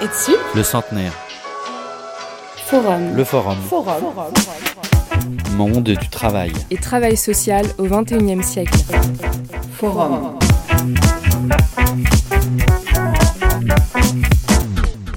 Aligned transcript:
Et 0.00 0.08
dessus 0.08 0.36
Le 0.54 0.62
centenaire. 0.62 1.12
Forum. 2.66 3.14
Le 3.14 3.24
forum. 3.24 3.56
Forum. 3.68 4.02
Monde 5.56 5.84
du 5.84 6.08
travail. 6.08 6.52
Et 6.70 6.76
travail 6.76 7.16
social 7.16 7.66
au 7.78 7.84
XXIe 7.84 8.42
siècle. 8.42 8.78
Forum. 9.78 10.38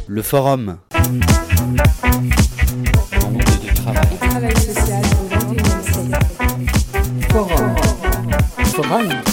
Le 0.07 0.21
forum. 0.21 0.77
Monde 3.21 3.43
du 3.61 3.73
travail. 3.73 4.07
Et 4.13 4.27
travail 4.29 4.55
social 4.57 5.03
au 5.21 5.53
XXIe 5.53 5.93
siècle. 5.93 6.17
Forum. 7.31 7.75
Forum. 8.65 9.26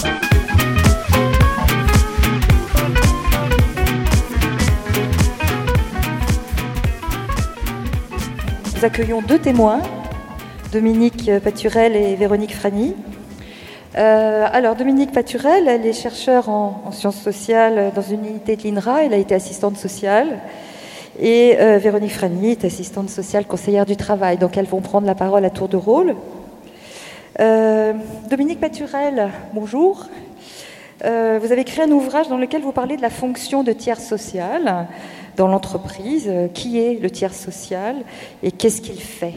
Accueillons 8.85 9.23
deux 9.23 9.39
témoins, 9.39 9.81
Dominique 10.71 11.31
Paturel 11.43 11.95
et 11.95 12.13
Véronique 12.13 12.53
Frani. 12.53 12.93
Euh, 13.97 14.45
alors, 14.53 14.75
Dominique 14.75 15.11
Paturel, 15.11 15.67
elle 15.67 15.87
est 15.87 15.91
chercheure 15.91 16.49
en, 16.49 16.83
en, 16.85 16.91
sciences 16.91 17.19
sociales 17.19 17.91
dans 17.95 18.03
une 18.03 18.23
unité 18.23 18.55
de 18.55 18.61
l'INRA, 18.61 19.03
elle 19.03 19.15
a 19.15 19.17
été 19.17 19.33
assistante 19.33 19.77
sociale. 19.77 20.37
Et 21.19 21.55
euh, 21.59 21.79
Véronique 21.79 22.13
Frani 22.13 22.51
est 22.51 22.63
assistante 22.63 23.09
sociale 23.09 23.45
conseillère 23.45 23.87
du 23.87 23.95
travail, 23.95 24.37
donc 24.37 24.55
elles 24.55 24.67
vont 24.67 24.81
prendre 24.81 25.07
la 25.07 25.15
parole 25.15 25.45
à 25.45 25.49
tour 25.49 25.67
de 25.67 25.77
rôle. 25.77 26.15
Euh, 27.39 27.91
Dominique 28.29 28.59
Paturel, 28.59 29.31
bonjour. 29.55 30.05
Vous 31.03 31.51
avez 31.51 31.65
créé 31.65 31.85
un 31.85 31.91
ouvrage 31.91 32.29
dans 32.29 32.37
lequel 32.37 32.61
vous 32.61 32.71
parlez 32.71 32.97
de 32.97 33.01
la 33.01 33.11
fonction 33.11 33.63
de 33.63 33.73
tiers 33.73 33.99
social 33.99 34.87
dans 35.35 35.47
l'entreprise. 35.47 36.29
Qui 36.53 36.79
est 36.79 36.99
le 37.01 37.09
tiers 37.09 37.33
social 37.33 37.97
et 38.43 38.51
qu'est-ce 38.51 38.81
qu'il 38.81 38.99
fait 38.99 39.33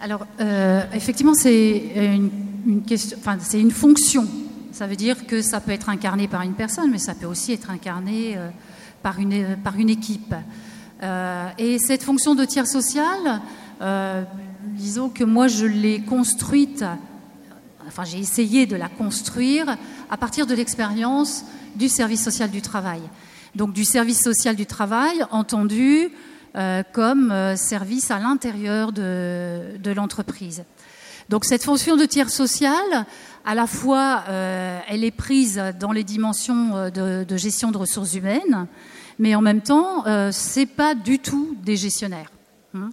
Alors, 0.00 0.26
euh, 0.40 0.82
effectivement, 0.94 1.32
enfin, 1.32 3.38
c'est 3.40 3.60
une 3.60 3.70
fonction. 3.70 4.26
Ça 4.72 4.86
veut 4.86 4.96
dire 4.96 5.26
que 5.26 5.42
ça 5.42 5.60
peut 5.60 5.72
être 5.72 5.88
incarné 5.88 6.28
par 6.28 6.42
une 6.42 6.54
personne, 6.54 6.90
mais 6.90 6.98
ça 6.98 7.14
peut 7.14 7.26
aussi 7.26 7.52
être 7.52 7.70
incarné 7.70 8.36
euh, 8.36 8.48
par, 9.02 9.18
une, 9.18 9.90
équipe. 9.90 10.34
Euh, 11.02 11.48
et 11.58 11.78
cette 11.78 12.02
fonction 12.02 12.34
de 12.34 12.44
tiers 12.44 12.66
social, 12.66 13.40
disons 14.76 15.08
que 15.08 15.24
moi, 15.24 15.48
je 15.48 15.66
l'ai 15.66 16.00
construite, 16.00 16.84
enfin, 17.86 18.04
j'ai 18.04 18.18
essayé 18.18 18.66
de 18.66 18.76
la 18.76 18.88
construire 18.88 19.76
à 20.08 20.16
partir 20.16 20.46
de 20.46 20.54
l'expérience 20.54 21.44
du 21.74 21.88
service 21.88 22.22
social 22.22 22.50
du 22.50 22.62
travail 22.62 23.00
donc 23.54 23.72
du 23.72 23.84
service 23.84 24.20
social 24.22 24.56
du 24.56 24.66
travail 24.66 25.24
entendu 25.30 26.10
euh, 26.54 26.82
comme 26.92 27.30
euh, 27.30 27.56
service 27.56 28.10
à 28.10 28.18
l'intérieur 28.18 28.92
de, 28.92 29.78
de 29.78 29.90
l'entreprise. 29.90 30.64
Donc 31.28 31.44
cette 31.44 31.64
fonction 31.64 31.96
de 31.96 32.04
tiers 32.04 32.30
social, 32.30 33.06
à 33.44 33.54
la 33.54 33.66
fois, 33.66 34.24
euh, 34.28 34.78
elle 34.88 35.04
est 35.04 35.12
prise 35.12 35.62
dans 35.80 35.92
les 35.92 36.04
dimensions 36.04 36.90
de, 36.90 37.24
de, 37.24 37.36
gestion 37.36 37.70
de 37.70 37.78
ressources 37.78 38.14
humaines, 38.14 38.66
mais 39.18 39.34
en 39.34 39.40
même 39.40 39.62
temps, 39.62 40.04
c'est 40.30 40.66
pas 40.66 40.94
du 40.94 41.20
tout 41.20 41.56
des 41.62 41.76
gestionnaires. 41.76 42.30
Hein 42.74 42.90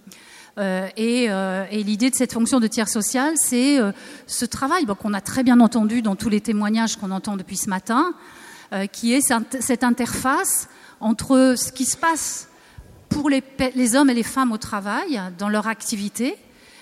et, 0.96 1.24
et 1.24 1.82
l'idée 1.82 2.10
de 2.10 2.14
cette 2.14 2.32
fonction 2.32 2.60
de 2.60 2.66
tiers 2.66 2.88
social, 2.88 3.34
c'est 3.36 3.78
ce 4.26 4.44
travail 4.44 4.86
bon, 4.86 4.94
qu'on 4.94 5.12
a 5.12 5.20
très 5.20 5.42
bien 5.42 5.60
entendu 5.60 6.02
dans 6.02 6.16
tous 6.16 6.28
les 6.28 6.40
témoignages 6.40 6.96
qu'on 6.96 7.10
entend 7.10 7.36
depuis 7.36 7.56
ce 7.56 7.68
matin, 7.68 8.14
euh, 8.14 8.39
qui 8.92 9.14
est 9.14 9.32
cette 9.60 9.84
interface 9.84 10.68
entre 11.00 11.54
ce 11.56 11.72
qui 11.72 11.84
se 11.84 11.96
passe 11.96 12.48
pour 13.08 13.28
les, 13.28 13.42
hommes 13.96 14.10
et 14.10 14.14
les 14.14 14.22
femmes 14.22 14.52
au 14.52 14.58
travail, 14.58 15.20
dans 15.38 15.48
leur 15.48 15.66
activité, 15.66 16.36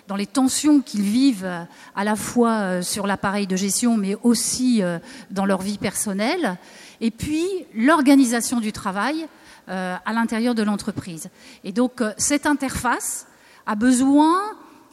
dans 0.06 0.16
les 0.16 0.26
tensions 0.26 0.80
qu'ils 0.80 1.02
vivent 1.02 1.66
à 1.96 2.04
la 2.04 2.16
fois 2.16 2.82
sur 2.82 3.06
l'appareil 3.06 3.46
de 3.46 3.56
gestion, 3.56 3.96
mais 3.96 4.16
aussi 4.22 4.82
dans 5.30 5.46
leur 5.46 5.62
vie 5.62 5.78
personnelle, 5.78 6.58
et 7.00 7.10
puis 7.10 7.46
l'organisation 7.74 8.60
du 8.60 8.72
travail 8.72 9.26
euh, 9.68 9.96
à 10.06 10.12
l'intérieur 10.14 10.54
de 10.54 10.62
l'entreprise. 10.62 11.28
Et 11.62 11.72
donc 11.72 12.02
cette 12.16 12.46
interface 12.46 13.26
a 13.66 13.74
besoin 13.74 14.40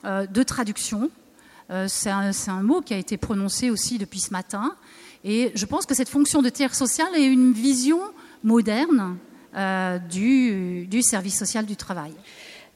euh, 0.03 0.27
de 0.27 0.43
traduction. 0.43 1.09
Euh, 1.71 1.87
C'est 1.87 2.09
un, 2.09 2.61
mot 2.61 2.81
qui 2.81 2.93
a 2.93 2.97
été 2.97 3.15
prononcé 3.15 3.69
aussi 3.69 3.97
depuis 3.97 4.19
ce 4.19 4.31
matin. 4.31 4.75
Et 5.27 5.51
je 5.55 5.65
pense 5.65 5.87
que 5.87 5.95
cette 5.95 6.07
fonction 6.07 6.43
de 6.43 6.49
tiers 6.49 6.75
social 6.75 7.07
est 7.15 7.25
une 7.25 7.51
vision 7.51 7.99
moderne 8.43 9.17
euh, 9.55 9.97
du, 9.97 10.85
du, 10.85 11.01
service 11.01 11.35
social 11.35 11.65
du 11.65 11.75
travail. 11.75 12.13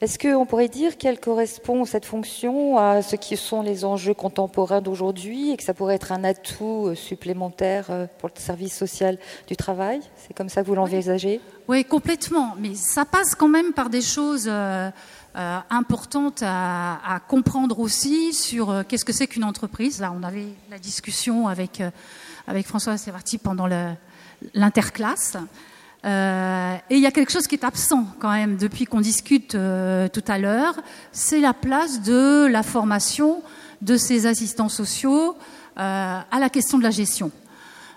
Est-ce 0.02 0.18
qu'on 0.18 0.46
pourrait 0.46 0.70
dire 0.70 0.98
qu'elle 0.98 1.20
correspond, 1.20 1.84
cette 1.84 2.06
fonction, 2.06 2.78
à 2.78 3.02
ce 3.02 3.18
qui 3.18 3.36
sont 3.36 3.62
les 3.62 3.84
enjeux 3.84 4.14
contemporains 4.14 4.80
d'aujourd'hui 4.80 5.52
et 5.52 5.58
que 5.58 5.64
ça 5.64 5.74
pourrait 5.74 5.96
être 5.96 6.14
un 6.14 6.24
atout 6.24 6.94
supplémentaire 6.96 7.88
euh, 7.90 8.06
pour 8.18 8.30
le 8.34 8.40
service 8.40 8.74
social 8.74 9.18
du 9.48 9.58
travail? 9.58 10.00
C'est 10.16 10.34
comme 10.34 10.48
ça 10.48 10.62
que 10.62 10.68
vous 10.68 10.76
l'envisagez? 10.76 11.42
Oui. 11.68 11.80
oui, 11.80 11.86
complètement. 11.86 12.56
Mais 12.58 12.76
ça 12.76 13.04
passe 13.04 13.36
quand 13.36 13.50
même 13.50 13.74
par 13.74 13.90
des 13.90 14.02
choses 14.02 14.48
euh, 14.48 14.90
euh, 15.36 15.60
importantes 15.70 16.44
à, 16.44 17.00
à, 17.06 17.20
comprendre 17.20 17.80
aussi 17.80 18.34
sur 18.34 18.70
euh, 18.70 18.84
qu'est-ce 18.88 19.04
que 19.04 19.14
c'est 19.14 19.28
qu'une 19.28 19.44
entreprise. 19.44 20.00
Là, 20.00 20.14
on 20.18 20.24
avait 20.24 20.48
la 20.72 20.80
discussion 20.80 21.50
avec 21.50 21.84
avec 22.48 22.66
François 22.66 22.98
Sévarti 22.98 23.38
pendant 23.38 23.68
l'interclasse. 24.54 25.38
Euh, 26.06 26.76
et 26.90 26.96
il 26.96 27.02
y 27.02 27.06
a 27.06 27.12
quelque 27.12 27.32
chose 27.32 27.48
qui 27.48 27.56
est 27.56 27.66
absent 27.66 28.06
quand 28.20 28.32
même 28.32 28.56
depuis 28.56 28.86
qu'on 28.86 29.02
discute 29.02 29.56
euh, 29.56 30.08
tout 30.08 30.24
à 30.28 30.38
l'heure, 30.38 30.76
c'est 31.12 31.42
la 31.42 31.54
place 31.54 32.02
de 32.02 32.48
la 32.50 32.64
formation 32.64 33.42
de 33.82 33.98
ces 33.98 34.26
assistants 34.26 34.70
sociaux 34.70 35.36
euh, 35.78 36.20
à 36.32 36.40
la 36.40 36.50
question 36.50 36.78
de 36.78 36.84
la 36.84 36.92
gestion. 36.92 37.32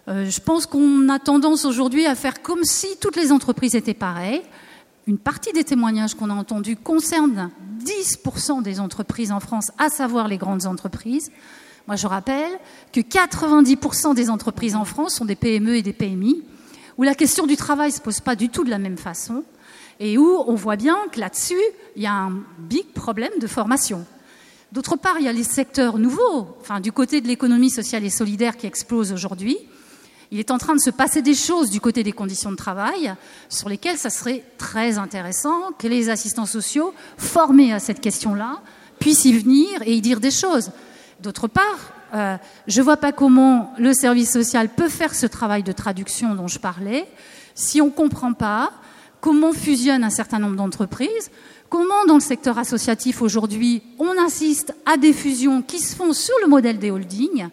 Je 0.09 0.41
pense 0.41 0.67
qu'on 0.67 1.09
a 1.09 1.21
tendance 1.21 1.65
aujourd'hui 1.65 2.07
à 2.07 2.17
faire 2.17 2.43
comme 2.43 2.65
si 2.65 2.89
toutes 3.01 3.15
les 3.15 3.31
entreprises 3.31 3.77
étaient 3.77 3.95
pareilles. 3.95 4.43
Une 5.07 5.17
partie 5.17 5.53
des 5.53 5.63
témoignages 5.63 6.15
qu'on 6.15 6.29
a 6.29 6.34
entendus 6.34 6.75
concernent 6.75 7.51
10% 7.84 8.63
des 8.63 8.81
entreprises 8.81 9.31
en 9.31 9.39
France, 9.39 9.71
à 9.79 9.91
savoir 9.91 10.27
les 10.27 10.39
grandes 10.39 10.67
entreprises. 10.67 11.31
Moi, 11.87 11.95
je 11.95 12.09
rappelle 12.09 12.51
que 12.93 13.01
90% 13.01 14.17
des 14.17 14.29
entreprises 14.29 14.75
en 14.75 14.84
France 14.84 15.15
sont 15.15 15.25
des 15.25 15.37
PME 15.37 15.77
et 15.77 15.83
des 15.83 15.93
PMI, 15.93 16.43
où 16.98 17.03
la 17.03 17.14
question 17.14 17.47
du 17.47 17.56
travail 17.56 17.91
ne 17.91 17.97
se 17.97 18.00
pose 18.00 18.20
pas 18.20 18.36
du 18.36 18.48
tout 18.48 18.64
de 18.64 18.70
la 18.70 18.78
même 18.78 18.98
façon, 18.98 19.44
et 20.00 20.19
où 20.19 20.42
on 20.47 20.54
voit 20.54 20.76
bien 20.76 20.97
que 21.12 21.20
là-dessus, 21.20 21.60
il 21.97 22.03
y 22.03 22.06
a 22.06 22.12
un 22.12 22.42
big 22.58 22.86
problème 22.92 23.32
de 23.41 23.47
formation. 23.47 24.04
D'autre 24.72 24.97
part, 24.97 25.16
il 25.19 25.26
y 25.26 25.28
a 25.28 25.32
les 25.32 25.44
secteurs 25.44 25.98
nouveaux, 25.98 26.56
enfin, 26.60 26.80
du 26.80 26.92
côté 26.92 27.20
de 27.20 27.26
l'économie 27.26 27.70
sociale 27.70 28.04
et 28.04 28.10
solidaire 28.10 28.56
qui 28.56 28.66
explose 28.66 29.12
aujourd'hui. 29.12 29.58
Il 30.30 30.38
est 30.38 30.50
en 30.50 30.56
train 30.56 30.75
de 30.75 30.80
se 30.80 30.88
passer 30.88 31.20
des 31.20 31.34
choses 31.34 31.69
du 31.69 31.78
côté 31.78 32.03
des 32.03 32.12
conditions 32.12 32.50
de 32.50 32.56
travail 32.56 33.14
sur 33.50 33.69
lesquelles 33.69 33.98
ça 33.98 34.09
serait 34.09 34.42
très 34.56 34.97
intéressant 34.97 35.72
que 35.78 35.86
les 35.86 36.09
assistants 36.09 36.47
sociaux 36.47 36.94
formés 37.19 37.74
à 37.74 37.80
cette 37.80 38.00
question-là 38.00 38.62
puissent 38.98 39.26
y 39.26 39.38
venir 39.38 39.82
et 39.84 39.94
y 39.94 40.00
dire 40.00 40.20
des 40.20 40.30
choses. 40.30 40.70
D'autre 41.20 41.48
part, 41.48 41.92
euh, 42.15 42.37
je 42.67 42.81
ne 42.81 42.84
vois 42.84 42.97
pas 42.97 43.12
comment 43.12 43.73
le 43.78 43.95
service 43.95 44.33
social 44.33 44.69
peut 44.69 44.89
faire 44.89 45.15
ce 45.15 45.27
travail 45.27 45.62
de 45.62 45.73
traduction 45.73 46.34
dont 46.34 46.49
je 46.49 46.59
parlais 46.59 47.06
si 47.55 47.81
on 47.81 47.87
ne 47.87 47.91
comprend 47.91 48.33
pas 48.33 48.73
comment 49.21 49.53
fusionnent 49.53 50.05
un 50.05 50.11
certain 50.11 50.39
nombre 50.39 50.56
d'entreprises, 50.56 51.31
comment 51.71 52.05
dans 52.06 52.15
le 52.15 52.21
secteur 52.21 52.59
associatif 52.59 53.22
aujourd'hui 53.22 53.83
on 53.99 54.19
insiste 54.19 54.75
à 54.84 54.97
des 54.97 55.12
fusions 55.12 55.62
qui 55.62 55.78
se 55.78 55.95
font 55.95 56.12
sur 56.12 56.34
le 56.43 56.49
modèle 56.49 56.78
des 56.78 56.91
holdings. 56.91 57.49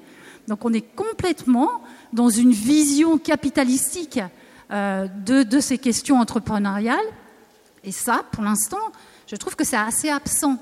Donc 0.47 0.65
on 0.65 0.73
est 0.73 0.95
complètement 0.95 1.81
dans 2.11 2.29
une 2.29 2.51
vision 2.51 3.17
capitalistique 3.17 4.19
euh, 4.71 5.07
de, 5.25 5.59
ces 5.59 5.77
questions 5.77 6.19
entrepreneuriales. 6.19 6.97
Et 7.83 7.91
ça, 7.91 8.23
pour 8.31 8.43
l'instant, 8.43 8.77
je 9.27 9.35
trouve 9.35 9.55
que 9.55 9.63
c'est 9.63 9.77
assez 9.77 10.09
absent 10.09 10.57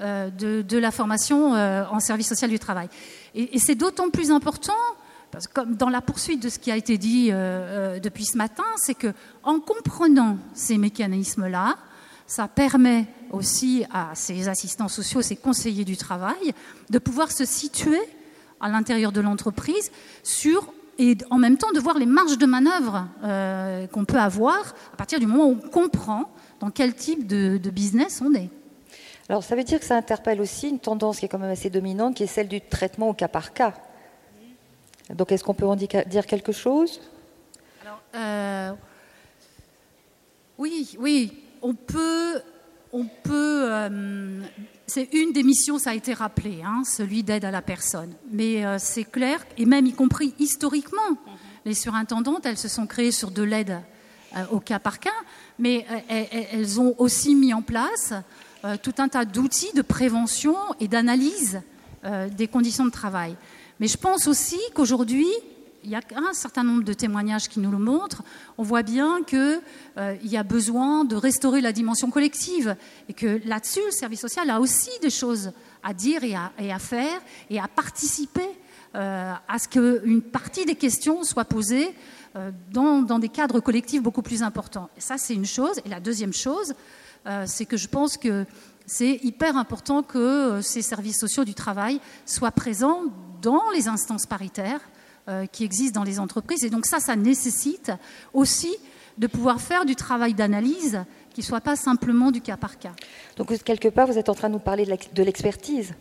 de, 0.00 0.62
de, 0.62 0.78
la 0.78 0.90
formation 0.90 1.54
euh, 1.54 1.84
en 1.90 2.00
service 2.00 2.28
social 2.28 2.50
du 2.50 2.58
travail. 2.58 2.88
Et, 3.34 3.58
c'est 3.58 3.74
d'autant 3.74 4.10
plus 4.10 4.30
important, 4.30 4.72
comme 5.52 5.76
dans 5.76 5.90
la 5.90 6.00
poursuite 6.00 6.42
de 6.42 6.48
ce 6.48 6.58
qui 6.58 6.70
a 6.70 6.76
été 6.76 6.98
dit 6.98 7.28
euh, 7.30 8.00
depuis 8.00 8.24
ce 8.24 8.36
matin, 8.36 8.64
c'est 8.76 8.94
que 8.94 9.12
en 9.42 9.60
comprenant 9.60 10.38
ces 10.54 10.78
mécanismes-là, 10.78 11.76
ça 12.26 12.48
permet 12.48 13.06
aussi 13.30 13.84
à 13.92 14.14
ces 14.14 14.48
assistants 14.48 14.88
sociaux, 14.88 15.20
ces 15.22 15.36
conseillers 15.36 15.84
du 15.84 15.96
travail, 15.96 16.54
de 16.88 16.98
pouvoir 16.98 17.30
se 17.30 17.44
situer 17.44 18.00
à 18.60 18.68
l'intérieur 18.68 19.12
de 19.12 19.20
l'entreprise 19.20 19.90
sur 20.22 20.72
et 20.98 21.16
en 21.30 21.38
même 21.38 21.56
temps 21.56 21.72
de 21.72 21.80
voir 21.80 21.98
les 21.98 22.06
marges 22.06 22.38
de 22.38 22.46
manœuvre 22.46 23.06
euh, 23.24 23.86
qu'on 23.86 24.04
peut 24.04 24.18
avoir 24.18 24.74
à 24.92 24.96
partir 24.96 25.18
du 25.18 25.26
moment 25.26 25.46
où 25.46 25.58
on 25.62 25.68
comprend 25.68 26.32
dans 26.60 26.70
quel 26.70 26.94
type 26.94 27.26
de 27.26 27.70
business 27.70 28.22
on 28.24 28.34
est. 28.34 28.50
Alors 29.30 29.44
ça 29.44 29.54
veut 29.54 29.62
dire 29.62 29.78
que 29.78 29.84
ça 29.84 29.96
interpelle 29.96 30.40
aussi 30.40 30.68
une 30.68 30.80
tendance 30.80 31.20
qui 31.20 31.26
est 31.26 31.28
quand 31.28 31.38
même 31.38 31.52
assez 31.52 31.70
dominante, 31.70 32.16
qui 32.16 32.24
est 32.24 32.26
celle 32.26 32.48
du 32.48 32.60
traitement 32.60 33.10
au 33.10 33.14
cas 33.14 33.28
par 33.28 33.52
cas. 33.52 33.74
Donc 35.08 35.30
est-ce 35.30 35.44
qu'on 35.44 35.54
peut 35.54 35.68
en 35.68 35.76
dire 35.76 36.26
quelque 36.26 36.50
chose? 36.50 37.00
Alors, 37.80 38.02
euh, 38.16 38.72
Oui, 40.58 40.96
oui, 40.98 41.44
on 41.62 41.74
peut, 41.74 42.42
on 42.92 43.04
peut. 43.04 43.70
euh, 43.70 44.42
c'est 44.88 45.14
une 45.14 45.32
des 45.32 45.44
missions, 45.44 45.78
ça 45.78 45.90
a 45.90 45.94
été 45.94 46.12
rappelé, 46.12 46.62
hein, 46.64 46.82
celui 46.84 47.22
d'aide 47.22 47.44
à 47.44 47.52
la 47.52 47.62
personne. 47.62 48.12
Mais 48.32 48.66
euh, 48.66 48.78
c'est 48.80 49.04
clair, 49.04 49.46
et 49.56 49.64
même 49.64 49.86
y 49.86 49.92
compris 49.92 50.34
historiquement, 50.40 51.16
les 51.64 51.74
surintendantes, 51.74 52.46
elles 52.46 52.58
se 52.58 52.66
sont 52.66 52.88
créées 52.88 53.12
sur 53.12 53.30
de 53.30 53.44
l'aide 53.44 53.80
au 54.50 54.58
cas 54.58 54.80
par 54.80 54.98
cas, 54.98 55.10
mais 55.56 55.86
elles 56.08 56.80
ont 56.80 56.96
aussi 56.98 57.36
mis 57.36 57.54
en 57.54 57.62
place 57.62 58.12
euh, 58.64 58.76
tout 58.80 58.92
un 58.98 59.08
tas 59.08 59.24
d'outils 59.24 59.72
de 59.74 59.80
prévention 59.80 60.54
et 60.80 60.88
d'analyse 60.88 61.62
euh, 62.04 62.28
des 62.28 62.46
conditions 62.46 62.84
de 62.84 62.90
travail. 62.90 63.34
Mais 63.78 63.86
je 63.86 63.96
pense 63.96 64.26
aussi 64.26 64.58
qu'aujourd'hui, 64.74 65.26
il 65.82 65.88
y 65.88 65.94
a 65.94 66.02
un 66.14 66.34
certain 66.34 66.62
nombre 66.62 66.82
de 66.84 66.92
témoignages 66.92 67.48
qui 67.48 67.58
nous 67.58 67.70
le 67.70 67.78
montrent. 67.78 68.22
On 68.58 68.62
voit 68.62 68.82
bien 68.82 69.22
qu'il 69.22 69.62
euh, 69.96 70.14
y 70.22 70.36
a 70.36 70.42
besoin 70.42 71.06
de 71.06 71.16
restaurer 71.16 71.62
la 71.62 71.72
dimension 71.72 72.10
collective 72.10 72.76
et 73.08 73.14
que 73.14 73.40
là-dessus, 73.46 73.80
le 73.86 73.92
service 73.92 74.20
social 74.20 74.50
a 74.50 74.60
aussi 74.60 74.90
des 75.00 75.08
choses 75.08 75.52
à 75.82 75.94
dire 75.94 76.22
et 76.22 76.34
à, 76.34 76.78
faire 76.78 77.18
et 77.48 77.58
à 77.58 77.66
participer 77.66 78.46
à 78.92 79.56
ce 79.58 79.68
qu'une 79.68 80.20
partie 80.20 80.66
des 80.66 80.74
questions 80.74 81.22
soit 81.22 81.46
posée 81.46 81.94
dans, 82.70 83.18
des 83.18 83.30
cadres 83.30 83.60
collectifs 83.60 84.02
beaucoup 84.02 84.20
plus 84.20 84.42
importants. 84.42 84.90
Ça, 84.98 85.16
c'est 85.16 85.32
une 85.32 85.46
chose. 85.46 85.80
Et 85.86 85.88
la 85.88 86.00
deuxième 86.00 86.34
chose, 86.34 86.74
c'est 87.46 87.66
que 87.66 87.76
je 87.76 87.88
pense 87.88 88.16
que 88.16 88.46
c'est 88.86 89.20
hyper 89.22 89.56
important 89.56 90.02
que 90.02 90.18
euh, 90.18 90.62
ces 90.62 90.82
services 90.82 91.18
sociaux 91.20 91.44
du 91.44 91.54
travail 91.54 92.00
soient 92.26 92.50
présents 92.50 93.02
dans 93.40 93.70
les 93.72 93.86
instances 93.86 94.26
paritaires 94.26 94.80
euh, 95.28 95.46
qui 95.46 95.62
existent 95.62 96.00
dans 96.00 96.04
les 96.04 96.18
entreprises. 96.18 96.64
Et 96.64 96.70
donc 96.70 96.86
ça, 96.86 96.98
ça 96.98 97.14
nécessite 97.14 97.92
aussi 98.32 98.74
de 99.16 99.28
pouvoir 99.28 99.60
faire 99.60 99.84
du 99.84 99.94
travail 99.94 100.34
d'analyse 100.34 101.04
qui 101.32 101.42
ne 101.42 101.46
soit 101.46 101.60
pas 101.60 101.76
simplement 101.76 102.32
du 102.32 102.40
cas 102.40 102.56
par 102.56 102.78
cas. 102.78 102.92
Donc, 103.36 103.56
quelque 103.62 103.86
part, 103.88 104.08
vous 104.08 104.18
êtes 104.18 104.28
en 104.28 104.34
train 104.34 104.48
de 104.48 104.54
nous 104.54 104.58
parler 104.58 104.84
de 104.84 104.90
l'ex- 104.90 105.12
de 105.14 105.22
l'expertise. 105.22 105.94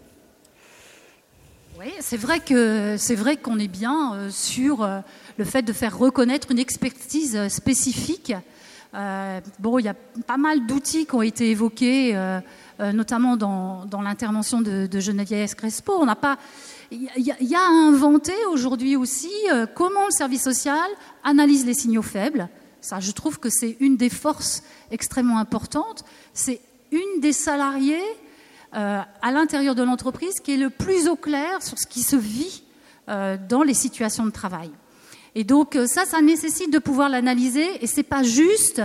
Oui, 1.80 1.94
c'est 2.00 2.18
vrai 2.18 2.40
que 2.40 2.96
c'est 2.98 3.16
vrai 3.16 3.38
qu'on 3.38 3.60
est 3.60 3.68
bien 3.68 4.14
euh, 4.16 4.30
sur 4.32 4.84
euh, 4.84 5.00
le 5.38 5.46
fait 5.46 5.62
de 5.62 5.74
faire 5.74 5.98
reconnaître 5.98 6.52
une 6.52 6.60
expertise 6.60 7.36
euh, 7.36 7.50
spécifique. 7.50 8.34
Euh, 8.96 9.40
bon, 9.60 9.78
il 9.78 9.86
y 9.86 9.90
a 9.90 9.94
pas 10.26 10.38
mal 10.38 10.66
d'outils 10.66 11.06
qui 11.06 11.16
ont 11.16 11.22
été 11.22 11.52
évoqués, 11.52 12.16
euh, 12.16 12.40
euh, 12.80 12.92
notamment 12.92 13.38
dans, 13.38 14.02
l'intervention 14.02 14.62
de, 14.62 15.00
Geneviève 15.00 15.54
Crespo. 15.56 15.94
On 16.00 16.06
n'a 16.06 16.16
pas, 16.16 16.38
il 16.92 17.08
y, 17.18 17.56
a- 17.56 17.60
à 17.60 17.70
inventer 17.70 18.34
aujourd'hui 18.52 18.96
aussi 18.96 19.32
comment 19.76 20.06
le 20.06 20.12
service 20.12 20.44
social 20.44 20.90
analyse 21.24 21.66
les 21.66 21.76
signaux 21.76 22.02
faibles. 22.02 22.50
Ça, 22.82 23.00
je 23.00 23.12
trouve 23.12 23.40
que 23.40 23.50
c'est 23.50 23.78
une 23.80 23.98
des 23.98 24.10
forces 24.10 24.64
extrêmement 24.90 25.38
importantes. 25.38 26.04
C'est 26.34 26.62
une 26.92 27.22
des 27.22 27.34
salariés 27.34 28.02
à 28.72 29.32
l'intérieur 29.32 29.76
de 29.76 29.84
l'entreprise 29.84 30.36
qui 30.44 30.54
est 30.54 30.58
le 30.58 30.70
plus 30.70 31.08
au 31.08 31.16
clair 31.16 31.62
sur 31.62 31.78
ce 31.78 31.86
qui 31.86 32.02
se 32.02 32.16
vit 32.16 32.64
dans 33.08 33.64
les 33.64 33.74
situations 33.74 34.26
de 34.26 34.32
travail. 34.32 34.72
Et 35.36 35.44
donc 35.44 35.76
euh, 35.76 35.88
ça, 35.88 36.06
ça 36.06 36.22
nécessite 36.22 36.72
de 36.72 36.80
pouvoir 36.80 37.10
l'analyser 37.10 37.84
et 37.84 37.88
c'est 37.88 38.04
pas 38.04 38.24
juste 38.24 38.82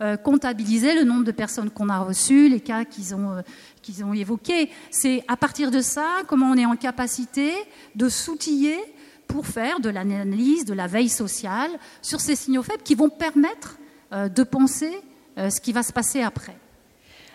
euh, 0.00 0.16
comptabiliser 0.16 0.94
le 0.94 1.04
nombre 1.04 1.24
de 1.24 1.32
personnes 1.32 1.70
qu'on 1.70 1.88
a 1.88 1.98
reçues, 1.98 2.48
les 2.48 2.60
cas 2.60 2.84
qu'ils 2.84 3.14
ont, 3.14 3.32
euh, 3.32 3.42
qu'ils 3.82 4.04
ont 4.04 4.14
évoqués. 4.14 4.70
C'est 4.90 5.24
à 5.28 5.36
partir 5.36 5.70
de 5.70 5.80
ça 5.80 6.06
comment 6.26 6.50
on 6.50 6.56
est 6.56 6.66
en 6.66 6.76
capacité 6.76 7.52
de 7.94 8.08
s'outiller 8.08 8.78
pour 9.26 9.46
faire 9.46 9.80
de 9.80 9.90
l'analyse, 9.90 10.64
de 10.64 10.74
la 10.74 10.86
veille 10.86 11.10
sociale 11.10 11.70
sur 12.00 12.20
ces 12.20 12.36
signaux 12.36 12.62
faibles 12.62 12.82
qui 12.82 12.94
vont 12.94 13.10
permettre 13.10 13.78
de 14.10 14.42
penser 14.42 14.90
ce 15.36 15.60
qui 15.60 15.72
va 15.72 15.82
se 15.82 15.92
passer 15.92 16.22
après. 16.22 16.56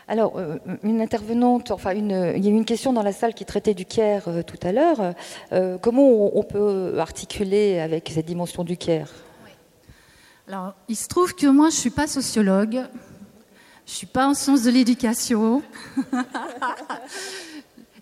Alors, 0.07 0.37
euh, 0.37 0.57
une 0.83 1.01
intervenante, 1.01 1.71
enfin, 1.71 1.95
une, 1.95 2.33
il 2.35 2.43
y 2.43 2.47
a 2.47 2.51
eu 2.51 2.55
une 2.55 2.65
question 2.65 2.91
dans 2.91 3.03
la 3.03 3.13
salle 3.13 3.33
qui 3.33 3.45
traitait 3.45 3.73
du 3.73 3.85
CARE 3.85 4.27
euh, 4.27 4.43
tout 4.43 4.57
à 4.61 4.73
l'heure. 4.73 5.13
Euh, 5.53 5.77
comment 5.81 6.03
on, 6.03 6.31
on 6.35 6.43
peut 6.43 6.99
articuler 6.99 7.79
avec 7.79 8.11
cette 8.13 8.25
dimension 8.25 8.65
du 8.65 8.75
CARE 8.75 9.09
Alors, 10.47 10.73
il 10.89 10.97
se 10.97 11.07
trouve 11.07 11.33
que 11.33 11.47
moi, 11.47 11.69
je 11.69 11.75
ne 11.75 11.79
suis 11.79 11.89
pas 11.89 12.07
sociologue, 12.07 12.81
je 13.85 13.91
ne 13.91 13.95
suis 13.95 14.07
pas 14.07 14.27
en 14.27 14.33
sciences 14.33 14.63
de 14.63 14.71
l'éducation, 14.71 15.61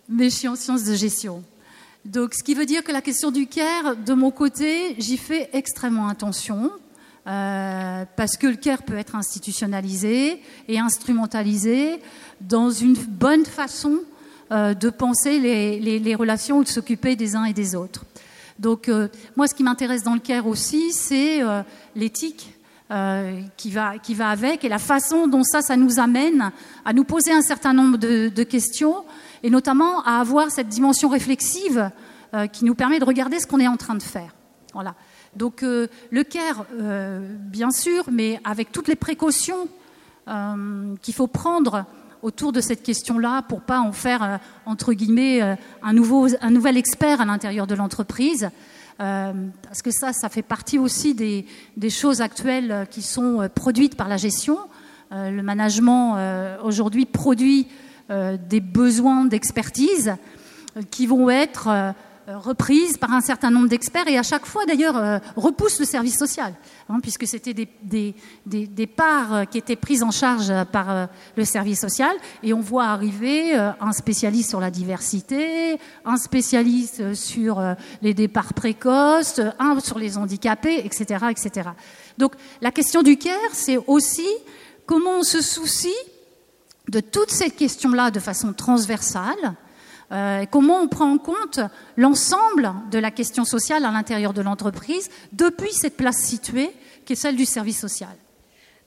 mais 0.10 0.26
je 0.26 0.36
suis 0.36 0.48
en 0.48 0.56
sciences 0.56 0.84
de 0.84 0.96
gestion. 0.96 1.44
Donc, 2.04 2.34
ce 2.34 2.44
qui 2.44 2.56
veut 2.56 2.66
dire 2.66 2.84
que 2.84 2.92
la 2.92 3.02
question 3.02 3.30
du 3.30 3.46
CARE, 3.46 3.96
de 3.96 4.14
mon 4.14 4.32
côté, 4.32 4.96
j'y 4.98 5.18
fais 5.18 5.52
extrêmement 5.54 6.08
attention, 6.08 6.72
euh, 7.28 8.06
parce 8.16 8.36
que 8.36 8.48
le 8.48 8.56
CARE 8.56 8.82
peut 8.82 8.98
être 8.98 9.16
institutionnalisé 9.16 10.42
et 10.68 10.80
instrumentalisé 10.80 12.00
dans 12.40 12.72
une 12.72 12.96
bonne 12.96 13.46
façon 13.46 14.00
euh, 14.52 14.74
de 14.74 14.90
penser 14.90 15.40
les, 15.40 16.16
relations 16.16 16.58
ou 16.58 16.64
de 16.64 16.70
s'occuper 16.70 17.16
des 17.16 17.36
uns 17.36 17.46
et 17.46 17.54
des 17.54 17.76
autres. 17.76 18.06
Donc, 18.58 18.90
euh, 18.90 19.08
moi, 19.36 19.48
ce 19.48 19.54
qui 19.54 19.64
m'intéresse 19.64 20.04
dans 20.04 20.16
le 20.16 20.20
CARE 20.20 20.48
aussi, 20.48 20.92
c'est 20.94 21.42
l'éthique 21.96 22.56
qui, 23.56 23.70
va, 23.72 23.94
avec 24.30 24.66
et 24.66 24.70
la 24.70 24.80
façon 24.80 25.28
dont 25.28 25.44
ça, 25.44 25.62
ça 25.62 25.78
nous 25.78 26.00
amène 26.00 26.52
à 26.84 26.92
nous 26.92 27.04
poser 27.04 27.32
un 27.32 27.42
certain 27.42 27.74
nombre 27.74 27.98
de, 27.98 28.30
de 28.30 28.44
questions 28.44 29.06
et 29.44 29.50
notamment 29.50 30.04
à 30.04 30.20
avoir 30.20 30.50
cette 30.52 30.68
dimension 30.68 31.08
réflexive 31.08 31.90
qui 32.52 32.66
nous 32.66 32.76
permet 32.76 33.00
de 33.00 33.06
regarder 33.06 33.40
ce 33.40 33.48
qu'on 33.48 33.60
est 33.60 33.68
en 33.68 33.78
train 33.78 33.96
de 33.96 34.04
faire. 34.04 34.34
Voilà. 34.74 34.96
Donc, 35.36 35.64
euh, 35.64 35.88
le 36.10 36.24
CARE, 36.24 36.66
euh, 36.74 37.36
bien 37.40 37.72
sûr, 37.72 38.06
mais 38.12 38.40
avec 38.44 38.72
toutes 38.72 38.88
les 38.88 38.96
précautions 38.96 39.68
euh, 40.28 40.96
qu'il 41.02 41.14
faut 41.14 41.28
prendre 41.28 41.86
autour 42.22 42.52
de 42.52 42.62
cette 42.62 42.84
question-là 42.84 43.42
pour 43.44 43.62
pas 43.62 43.80
en 43.80 43.94
faire 43.94 44.40
entre 44.68 44.94
guillemets 44.94 45.42
un 45.82 45.94
nouveau 45.94 46.28
un 46.40 46.52
nouvel 46.52 46.78
expert 46.78 47.20
à 47.20 47.26
l'intérieur 47.26 47.66
de 47.66 47.74
l'entreprise. 47.74 48.52
Parce 49.00 49.82
que 49.84 49.90
ça 49.90 50.14
ça 50.14 50.30
fait 50.30 50.44
partie 50.44 50.78
aussi 50.78 51.16
des, 51.16 51.90
choses 51.90 52.22
actuelles 52.22 52.86
qui 52.92 53.02
sont 53.02 53.50
produites 53.56 53.96
par 53.96 54.08
la 54.08 54.18
gestion. 54.18 54.60
Le 55.10 55.42
management 55.42 56.60
aujourd'hui 56.64 57.08
produit 57.08 57.70
des 58.08 58.60
besoins 58.60 59.26
d'expertise 59.26 60.14
qui 60.92 61.08
vont 61.08 61.28
être 61.28 61.96
euh, 62.32 62.38
reprises 62.38 62.98
par 62.98 63.12
un 63.12 63.22
certain 63.22 63.52
nombre 63.52 63.68
d'experts 63.68 64.08
et 64.08 64.18
à 64.18 64.24
chaque 64.24 64.46
fois 64.46 64.66
d'ailleurs 64.66 64.98
euh, 64.98 65.20
repousse 65.36 65.80
le 65.80 65.86
service 65.86 66.18
social, 66.18 66.54
hein, 66.90 67.00
puisque 67.02 67.28
c'était 67.28 67.54
des, 67.54 67.68
des, 67.84 68.16
des, 68.46 68.68
des 68.68 68.88
parts 68.88 69.48
qui 69.50 69.58
étaient 69.58 69.76
prises 69.76 70.04
en 70.04 70.12
charge 70.12 70.52
par 70.72 70.90
euh, 70.90 71.06
le 71.36 71.46
service 71.46 71.80
social 71.80 72.16
et 72.44 72.54
on 72.54 72.60
voit 72.60 72.86
arriver 72.86 73.54
un 73.54 73.92
spécialiste 73.92 74.50
sur 74.50 74.60
la 74.60 74.72
diversité, 74.72 75.80
un 76.06 76.18
spécialiste 76.18 77.14
sur 77.14 77.62
les 78.02 78.14
départs 78.14 78.54
précoces, 78.54 79.40
un 79.60 79.80
sur 79.80 80.00
les 80.00 80.18
handicapés, 80.18 80.86
etc., 80.86 81.26
etc. 81.30 81.70
Donc 82.18 82.34
la 82.62 82.72
question 82.72 83.04
du 83.04 83.18
CARE, 83.18 83.36
c'est 83.54 83.78
aussi 83.88 84.28
comment 84.86 85.20
on 85.20 85.24
se 85.24 85.42
soucie 85.42 85.90
de 86.90 87.00
toutes 87.00 87.32
ces 87.32 87.50
questions-là 87.50 88.12
de 88.12 88.20
façon 88.20 88.54
transversale, 88.54 89.56
euh, 90.12 90.46
comment 90.50 90.82
on 90.82 90.88
prend 90.88 91.10
en 91.10 91.18
compte 91.18 91.60
l'ensemble 91.96 92.74
de 92.92 93.00
la 93.00 93.12
question 93.12 93.46
sociale 93.46 93.86
à 93.86 93.92
l'intérieur 93.92 94.34
de 94.34 94.42
l'entreprise 94.42 95.10
depuis 95.32 95.72
cette 95.72 95.96
place 95.96 96.18
située 96.18 96.72
qui 97.06 97.14
est 97.14 97.16
celle 97.16 97.36
du 97.36 97.46
service 97.46 97.80
social. 97.80 98.10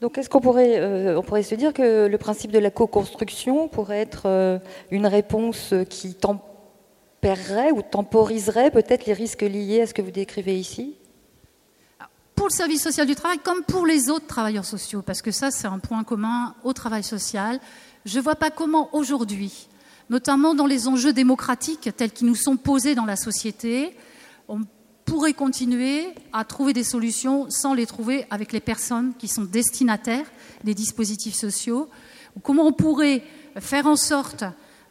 Donc, 0.01 0.19
est-ce 0.19 0.29
qu'on 0.29 0.41
pourrait, 0.41 0.79
euh, 0.79 1.19
on 1.19 1.23
pourrait 1.23 1.43
se 1.43 1.55
dire 1.55 1.73
que 1.73 2.07
le 2.07 2.19
principe 2.19 2.53
de 2.53 2.59
la 2.59 2.71
co-construction 2.71 3.69
pourrait 3.69 4.01
être 4.01 4.25
euh, 4.27 4.59
une 4.91 5.07
réponse 5.07 5.73
qui 5.89 6.15
tempérerait 6.15 7.71
ou 7.71 7.81
temporiserait 7.81 8.71
peut-être 8.71 9.07
les 9.07 9.15
risques 9.15 9.43
liés 9.43 9.81
à 9.81 9.87
ce 9.87 9.95
que 9.95 10.03
vous 10.03 10.11
décrivez 10.11 10.59
ici? 10.59 10.95
Pour 12.35 12.49
le 12.49 12.53
service 12.53 12.83
social 12.83 13.07
du 13.07 13.15
travail, 13.15 13.39
comme 13.39 13.63
pour 13.63 13.87
les 13.87 14.11
autres 14.11 14.27
travailleurs 14.27 14.65
sociaux, 14.65 15.01
parce 15.01 15.23
que 15.23 15.31
ça 15.31 15.51
c'est 15.51 15.69
un 15.69 15.79
point 15.79 16.03
commun 16.03 16.55
au 16.65 16.73
travail 16.73 17.05
social, 17.05 17.61
je 18.05 18.19
ne 18.19 18.23
vois 18.23 18.35
pas 18.35 18.51
comment 18.51 18.91
aujourd'hui, 18.93 19.69
notamment 20.11 20.55
dans 20.55 20.67
les 20.67 20.89
enjeux 20.89 21.13
démocratiques 21.13 21.91
tels 21.97 22.13
qu'ils 22.13 22.27
nous 22.27 22.35
sont 22.35 22.57
posés 22.57 22.95
dans 22.95 23.05
la 23.05 23.17
société, 23.17 23.97
on 24.49 24.61
pourrait 25.05 25.35
continuer 25.35 26.09
à 26.33 26.45
trouver 26.45 26.73
des 26.73 26.85
solutions 26.85 27.47
sans 27.51 27.75
les 27.75 27.87
trouver 27.87 28.27
avec 28.31 28.53
les 28.53 28.61
personnes 28.61 29.13
qui 29.19 29.29
sont 29.29 29.45
destinataires 29.45 30.27
des 30.65 30.75
dispositifs 30.75 31.35
sociaux, 31.35 31.89
comment 32.43 32.67
on 32.67 32.73
pourrait 32.73 33.23
faire 33.59 33.87
en 33.87 33.97
sorte 33.97 34.45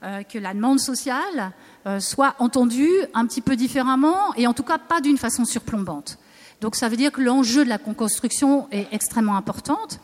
euh, 0.03 0.23
que 0.23 0.37
la 0.37 0.53
demande 0.53 0.79
sociale 0.79 1.51
euh, 1.85 1.99
soit 1.99 2.35
entendue 2.39 2.91
un 3.13 3.25
petit 3.25 3.41
peu 3.41 3.55
différemment 3.55 4.33
et 4.35 4.47
en 4.47 4.53
tout 4.53 4.63
cas 4.63 4.77
pas 4.77 5.01
d'une 5.01 5.17
façon 5.17 5.45
surplombante. 5.45 6.17
Donc 6.61 6.75
ça 6.75 6.87
veut 6.87 6.97
dire 6.97 7.11
que 7.11 7.21
l'enjeu 7.21 7.65
de 7.65 7.69
la 7.69 7.77
construction 7.77 8.67
est 8.71 8.87
extrêmement 8.91 9.35
importante. 9.35 9.99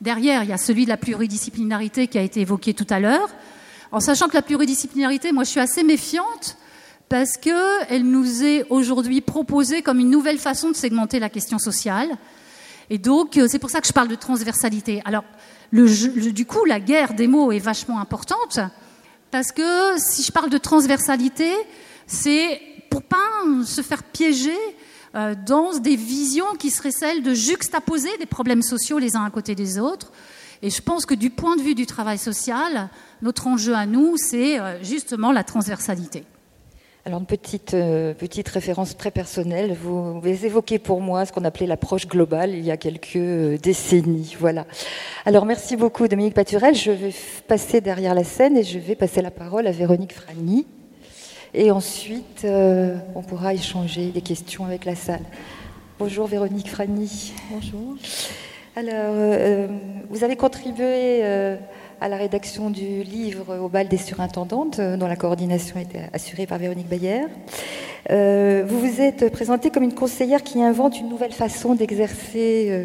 Derrière, 0.00 0.44
il 0.44 0.50
y 0.50 0.52
a 0.52 0.58
celui 0.58 0.84
de 0.84 0.88
la 0.88 0.96
pluridisciplinarité 0.96 2.06
qui 2.06 2.16
a 2.16 2.22
été 2.22 2.40
évoqué 2.40 2.72
tout 2.72 2.86
à 2.88 3.00
l'heure. 3.00 3.28
En 3.92 4.00
sachant 4.00 4.28
que 4.28 4.34
la 4.34 4.42
pluridisciplinarité, 4.42 5.32
moi 5.32 5.44
je 5.44 5.50
suis 5.50 5.60
assez 5.60 5.82
méfiante 5.82 6.56
parce 7.08 7.36
qu'elle 7.36 8.04
nous 8.04 8.44
est 8.44 8.64
aujourd'hui 8.70 9.20
proposée 9.20 9.82
comme 9.82 9.98
une 9.98 10.10
nouvelle 10.10 10.38
façon 10.38 10.70
de 10.70 10.76
segmenter 10.76 11.18
la 11.18 11.28
question 11.28 11.58
sociale. 11.58 12.16
Et 12.88 12.98
donc, 12.98 13.36
euh, 13.36 13.46
c'est 13.48 13.58
pour 13.58 13.70
ça 13.70 13.80
que 13.80 13.86
je 13.86 13.92
parle 13.92 14.08
de 14.08 14.14
transversalité. 14.14 15.02
Alors, 15.04 15.24
du 15.72 16.46
coup, 16.46 16.64
la 16.64 16.78
guerre 16.78 17.14
des 17.14 17.26
mots 17.26 17.50
est 17.50 17.58
vachement 17.58 18.00
importante, 18.00 18.60
parce 19.32 19.50
que 19.50 19.96
si 19.98 20.22
je 20.22 20.30
parle 20.30 20.50
de 20.50 20.58
transversalité, 20.58 21.52
c'est 22.06 22.60
pour 22.90 23.02
pas 23.02 23.16
se 23.64 23.82
faire 23.82 24.04
piéger 24.04 24.58
euh, 25.16 25.34
dans 25.46 25.76
des 25.78 25.96
visions 25.96 26.54
qui 26.58 26.70
seraient 26.70 26.92
celles 26.92 27.22
de 27.22 27.34
juxtaposer 27.34 28.16
des 28.18 28.26
problèmes 28.26 28.62
sociaux 28.62 29.00
les 29.00 29.16
uns 29.16 29.24
à 29.24 29.30
côté 29.30 29.56
des 29.56 29.80
autres. 29.80 30.12
Et 30.62 30.70
je 30.70 30.82
pense 30.82 31.06
que 31.06 31.14
du 31.14 31.30
point 31.30 31.56
de 31.56 31.62
vue 31.62 31.74
du 31.74 31.86
travail 31.86 32.18
social, 32.18 32.90
notre 33.22 33.46
enjeu 33.46 33.74
à 33.74 33.86
nous, 33.86 34.16
c'est 34.16 34.58
euh, 34.58 34.82
justement 34.82 35.32
la 35.32 35.44
transversalité. 35.44 36.24
Alors 37.06 37.18
une 37.18 37.26
petite, 37.26 37.72
euh, 37.72 38.12
petite 38.12 38.46
référence 38.48 38.94
très 38.94 39.10
personnelle, 39.10 39.74
vous, 39.82 40.18
avez 40.18 40.44
évoqué 40.44 40.78
pour 40.78 41.00
moi 41.00 41.24
ce 41.24 41.32
qu'on 41.32 41.46
appelait 41.46 41.66
l'approche 41.66 42.06
globale 42.06 42.50
il 42.50 42.62
y 42.62 42.70
a 42.70 42.76
quelques 42.76 43.16
euh, 43.16 43.56
décennies. 43.56 44.36
Voilà. 44.38 44.66
Alors 45.24 45.46
merci 45.46 45.76
beaucoup 45.76 46.08
Dominique 46.08 46.34
Paturel. 46.34 46.74
Je 46.74 46.90
vais 46.90 47.14
passer 47.48 47.80
derrière 47.80 48.14
la 48.14 48.22
scène 48.22 48.58
et 48.58 48.64
je 48.64 48.78
vais 48.78 48.96
passer 48.96 49.22
la 49.22 49.30
parole 49.30 49.66
à 49.66 49.70
Véronique 49.70 50.12
Frani. 50.12 50.66
Et 51.54 51.70
ensuite, 51.70 52.42
euh, 52.44 52.98
on 53.14 53.22
pourra 53.22 53.54
échanger 53.54 54.10
des 54.10 54.20
questions 54.20 54.66
avec 54.66 54.84
la 54.84 54.94
salle. 54.94 55.24
Bonjour 55.98 56.26
Véronique 56.26 56.68
Frani. 56.68 57.32
Bonjour. 57.50 57.96
Alors, 58.76 59.14
vous 60.10 60.22
avez 60.22 60.36
contribué 60.36 61.22
à 62.00 62.08
la 62.08 62.16
rédaction 62.16 62.70
du 62.70 63.02
livre 63.02 63.58
Au 63.58 63.68
bal 63.68 63.86
des 63.86 63.98
surintendantes, 63.98 64.78
euh, 64.78 64.96
dont 64.96 65.06
la 65.06 65.16
coordination 65.16 65.78
était 65.78 66.08
assurée 66.12 66.46
par 66.46 66.58
Véronique 66.58 66.88
Bayer. 66.88 67.26
Euh, 68.10 68.64
vous 68.66 68.80
vous 68.80 69.00
êtes 69.02 69.30
présentée 69.30 69.70
comme 69.70 69.82
une 69.82 69.94
conseillère 69.94 70.42
qui 70.42 70.62
invente 70.62 70.98
une 70.98 71.10
nouvelle 71.10 71.32
façon 71.32 71.74
d'exercer 71.74 72.68
euh, 72.70 72.84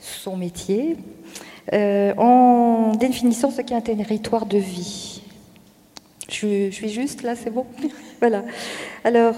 son 0.00 0.36
métier 0.36 0.96
en 1.72 2.92
définissant 2.98 3.50
ce 3.50 3.62
qu'est 3.62 3.74
un 3.74 3.80
territoire 3.80 4.44
de 4.44 4.58
vie. 4.58 5.22
Je, 6.28 6.70
suis 6.70 6.90
juste 6.90 7.22
là, 7.22 7.34
c'est 7.36 7.50
bon 7.50 7.64
Voilà. 8.20 8.44
Alors, 9.02 9.36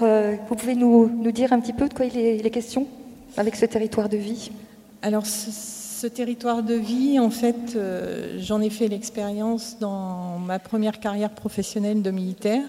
vous 0.49 0.55
pouvez 0.55 0.75
nous, 0.75 1.09
dire 1.31 1.53
un 1.53 1.59
petit 1.61 1.71
peu 1.71 1.87
de 1.87 1.93
quoi 1.93 2.05
il 2.05 2.17
est, 2.17 2.49
question 2.49 2.85
avec 3.37 3.55
ce 3.55 3.65
territoire 3.65 4.09
de 4.09 4.17
vie? 4.17 4.51
Alors, 5.01 5.25
territoire 6.05 6.61
de 6.61 6.75
vie, 6.75 7.17
en 7.19 7.31
fait, 7.31 7.75
euh, 7.75 8.37
j'en 8.39 8.61
ai 8.61 8.69
fait 8.69 8.87
l'expérience 8.87 9.79
dans 9.79 10.37
ma 10.37 10.59
première 10.59 10.99
carrière 10.99 11.31
professionnelle 11.31 12.03
de 12.03 12.11
militaire. 12.11 12.61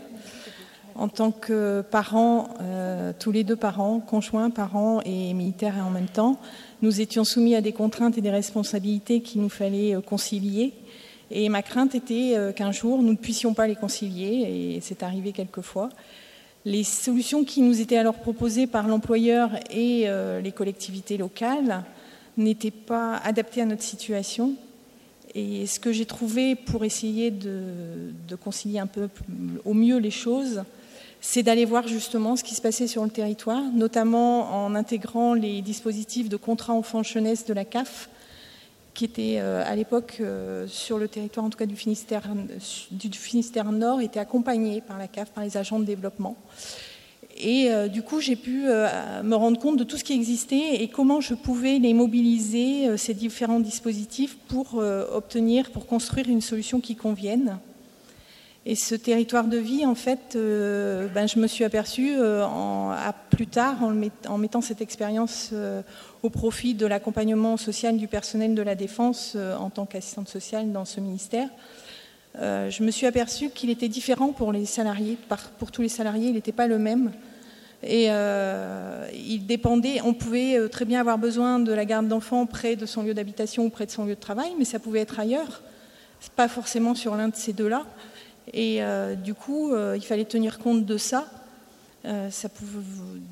En 0.95 1.09
tant 1.09 1.31
que 1.31 1.83
parents, 1.83 2.49
euh, 2.63 3.13
tous 3.19 3.31
les 3.31 3.45
deux 3.45 3.55
parents, 3.55 4.01
conjoints, 4.01 4.49
parents 4.49 5.03
et 5.05 5.35
militaires 5.35 5.75
en 5.87 5.91
même 5.91 6.07
temps, 6.07 6.41
nous 6.81 7.03
étions 7.03 7.23
soumis 7.23 7.55
à 7.55 7.61
des 7.61 7.73
contraintes 7.73 8.17
et 8.17 8.23
des 8.23 8.31
responsabilités 8.31 9.21
qu'il 9.21 9.43
nous 9.43 9.51
fallait 9.51 9.95
euh, 9.95 10.01
concilier. 10.01 10.73
Et 11.31 11.51
ma 11.51 11.61
crainte 11.61 11.95
était 11.95 12.35
qu'un 12.57 12.73
jour, 12.73 13.03
nous 13.03 13.13
ne 13.13 13.17
puissions 13.17 13.53
pas 13.53 13.67
les 13.67 13.75
concilier, 13.75 14.77
et 14.77 14.81
c'est 14.81 15.03
arrivé 15.03 15.33
quelquefois. 15.33 15.91
Les 16.65 16.85
solutions 16.85 17.45
qui 17.45 17.61
nous 17.61 17.83
étaient 17.83 17.99
alors 17.99 18.15
proposées 18.15 18.67
par 18.67 18.89
l'employeur 18.89 19.51
et 19.71 20.07
les 20.43 20.53
collectivités 20.53 21.19
locales 21.19 21.85
n'était 22.39 22.71
pas 22.71 23.17
adapté 23.19 23.61
à 23.61 23.67
notre 23.67 23.83
situation. 23.83 24.55
Et 25.35 25.67
ce 25.67 25.79
que 25.79 25.93
j'ai 25.93 26.07
trouvé 26.07 26.55
pour 26.55 26.85
essayer 26.85 27.31
de, 27.31 28.13
concilier 28.43 28.79
un 28.79 28.87
peu 28.87 29.09
au 29.65 29.75
mieux 29.75 29.99
les 29.99 30.11
choses, 30.11 30.63
c'est 31.21 31.43
d'aller 31.43 31.65
voir 31.65 31.87
justement 31.87 32.37
ce 32.37 32.45
qui 32.45 32.55
se 32.55 32.63
passait 32.63 32.87
sur 32.87 33.05
le 33.05 33.11
territoire, 33.11 33.63
notamment 33.75 34.65
en 34.65 34.75
intégrant 34.75 35.35
les 35.35 35.61
dispositifs 35.61 36.29
de 36.29 36.37
contrat 36.37 36.73
enfant-jeunesse 36.73 37.45
de 37.45 37.53
la 37.53 37.65
CAF, 37.65 38.09
qui 38.95 39.05
étaient 39.05 39.37
euh, 39.39 39.63
à 39.67 39.77
l'époque 39.77 40.17
euh, 40.21 40.67
sur 40.67 40.99
le 40.99 41.09
territoire, 41.09 41.45
en 41.45 41.51
tout 41.51 41.59
cas 41.59 41.67
du 41.67 41.77
Finistère, 41.77 42.23
du 42.91 43.19
Finistère 43.19 43.71
Nord, 43.71 44.01
étaient 44.01 44.19
accompagnés 44.19 44.81
par 44.81 44.99
la 44.99 45.09
CAF, 45.09 45.31
par 45.31 45.45
les 45.45 45.57
agents 45.57 45.79
de 45.79 45.85
développement. 45.85 46.37
Et 47.41 47.71
euh, 47.71 47.87
du 47.87 48.03
coup, 48.03 48.21
j'ai 48.21 48.35
pu 48.35 48.65
euh, 48.67 49.23
me 49.23 49.37
rendre 49.37 49.61
compte 49.61 49.77
de 49.77 49.85
tout 49.85 49.97
ce 49.97 50.03
qui 50.03 50.13
existait 50.13 50.83
et 50.83 50.89
comment 50.89 51.21
je 51.21 51.35
pouvais 51.35 51.79
les 51.79 51.95
mobiliser, 51.95 52.89
euh, 52.89 52.97
ces 52.97 53.15
différents 53.15 53.61
dispositifs, 53.61 54.37
pour 54.49 54.75
obtenir, 55.13 55.71
pour 55.71 55.87
construire 55.87 56.29
une 56.29 56.41
solution 56.41 56.81
qui 56.81 56.97
convienne. 56.97 57.59
Et 58.67 58.75
ce 58.75 58.95
territoire 58.95 59.45
de 59.45 59.57
vie, 59.57 59.87
en 59.87 59.95
fait, 59.95 60.37
ben, 60.37 61.27
je 61.27 61.39
me 61.39 61.47
suis 61.47 61.65
aperçue 61.65 62.17
à 62.21 63.15
plus 63.31 63.47
tard, 63.47 63.77
en, 63.83 64.39
mettant 64.39 64.61
cette 64.61 64.81
expérience 64.81 65.53
au 66.23 66.31
profit 66.31 66.75
de 66.75 66.87
l'accompagnement 66.87 67.57
social 67.57 67.97
du 67.97 68.09
personnel 68.09 68.55
de 68.55 68.63
la 68.63 68.75
défense 68.75 69.37
en 69.59 69.71
tant 69.71 69.87
qu'assistante 69.87 70.29
sociale 70.29 70.73
dans 70.73 70.85
ce 70.85 71.01
ministère, 71.01 71.49
je 72.35 72.83
me 72.83 72.91
suis 72.91 73.07
aperçue 73.07 73.51
qu'il 73.51 73.71
était 73.71 73.89
différent 73.89 74.33
pour 74.33 74.53
les 74.53 74.67
salariés, 74.67 75.17
pour 75.59 75.71
tous 75.71 75.83
les 75.83 75.89
salariés, 75.89 76.29
il 76.29 76.35
n'était 76.35 76.53
pas 76.53 76.67
le 76.67 76.79
même. 76.79 77.13
Et 77.83 78.07
euh, 78.11 79.07
il 79.13 79.47
dépendait, 79.47 80.01
on 80.05 80.13
pouvait 80.13 80.59
euh, 80.59 80.69
très 80.69 80.85
bien 80.85 81.01
avoir 81.01 81.17
besoin 81.17 81.61
de 81.61 81.73
la 81.73 81.85
garde 81.85 82.09
d'enfants 82.09 82.45
près 82.45 82.75
de 82.75 82.87
son 82.87 83.05
lieu 83.05 83.15
d'habitation 83.15 83.67
ou 83.67 83.71
près 83.71 83.87
de 83.87 83.91
son 83.93 84.05
lieu 84.05 84.17
de 84.17 84.21
travail, 84.21 84.51
mais 84.59 84.65
ça 84.65 84.81
pouvait 84.81 85.01
être 85.01 85.21
ailleurs, 85.21 85.63
pas 86.35 86.49
forcément 86.49 86.97
sur 86.97 87.15
l'un 87.15 87.29
de 87.29 87.37
ces 87.37 87.53
deux-là. 87.53 87.87
Et 88.53 88.83
euh, 88.83 89.15
du 89.15 89.35
coup, 89.35 89.73
il 89.95 90.03
fallait 90.03 90.25
tenir 90.25 90.59
compte 90.59 90.85
de 90.85 90.97
ça. 90.97 91.27
ça 92.31 92.49
pouvait, 92.49 92.81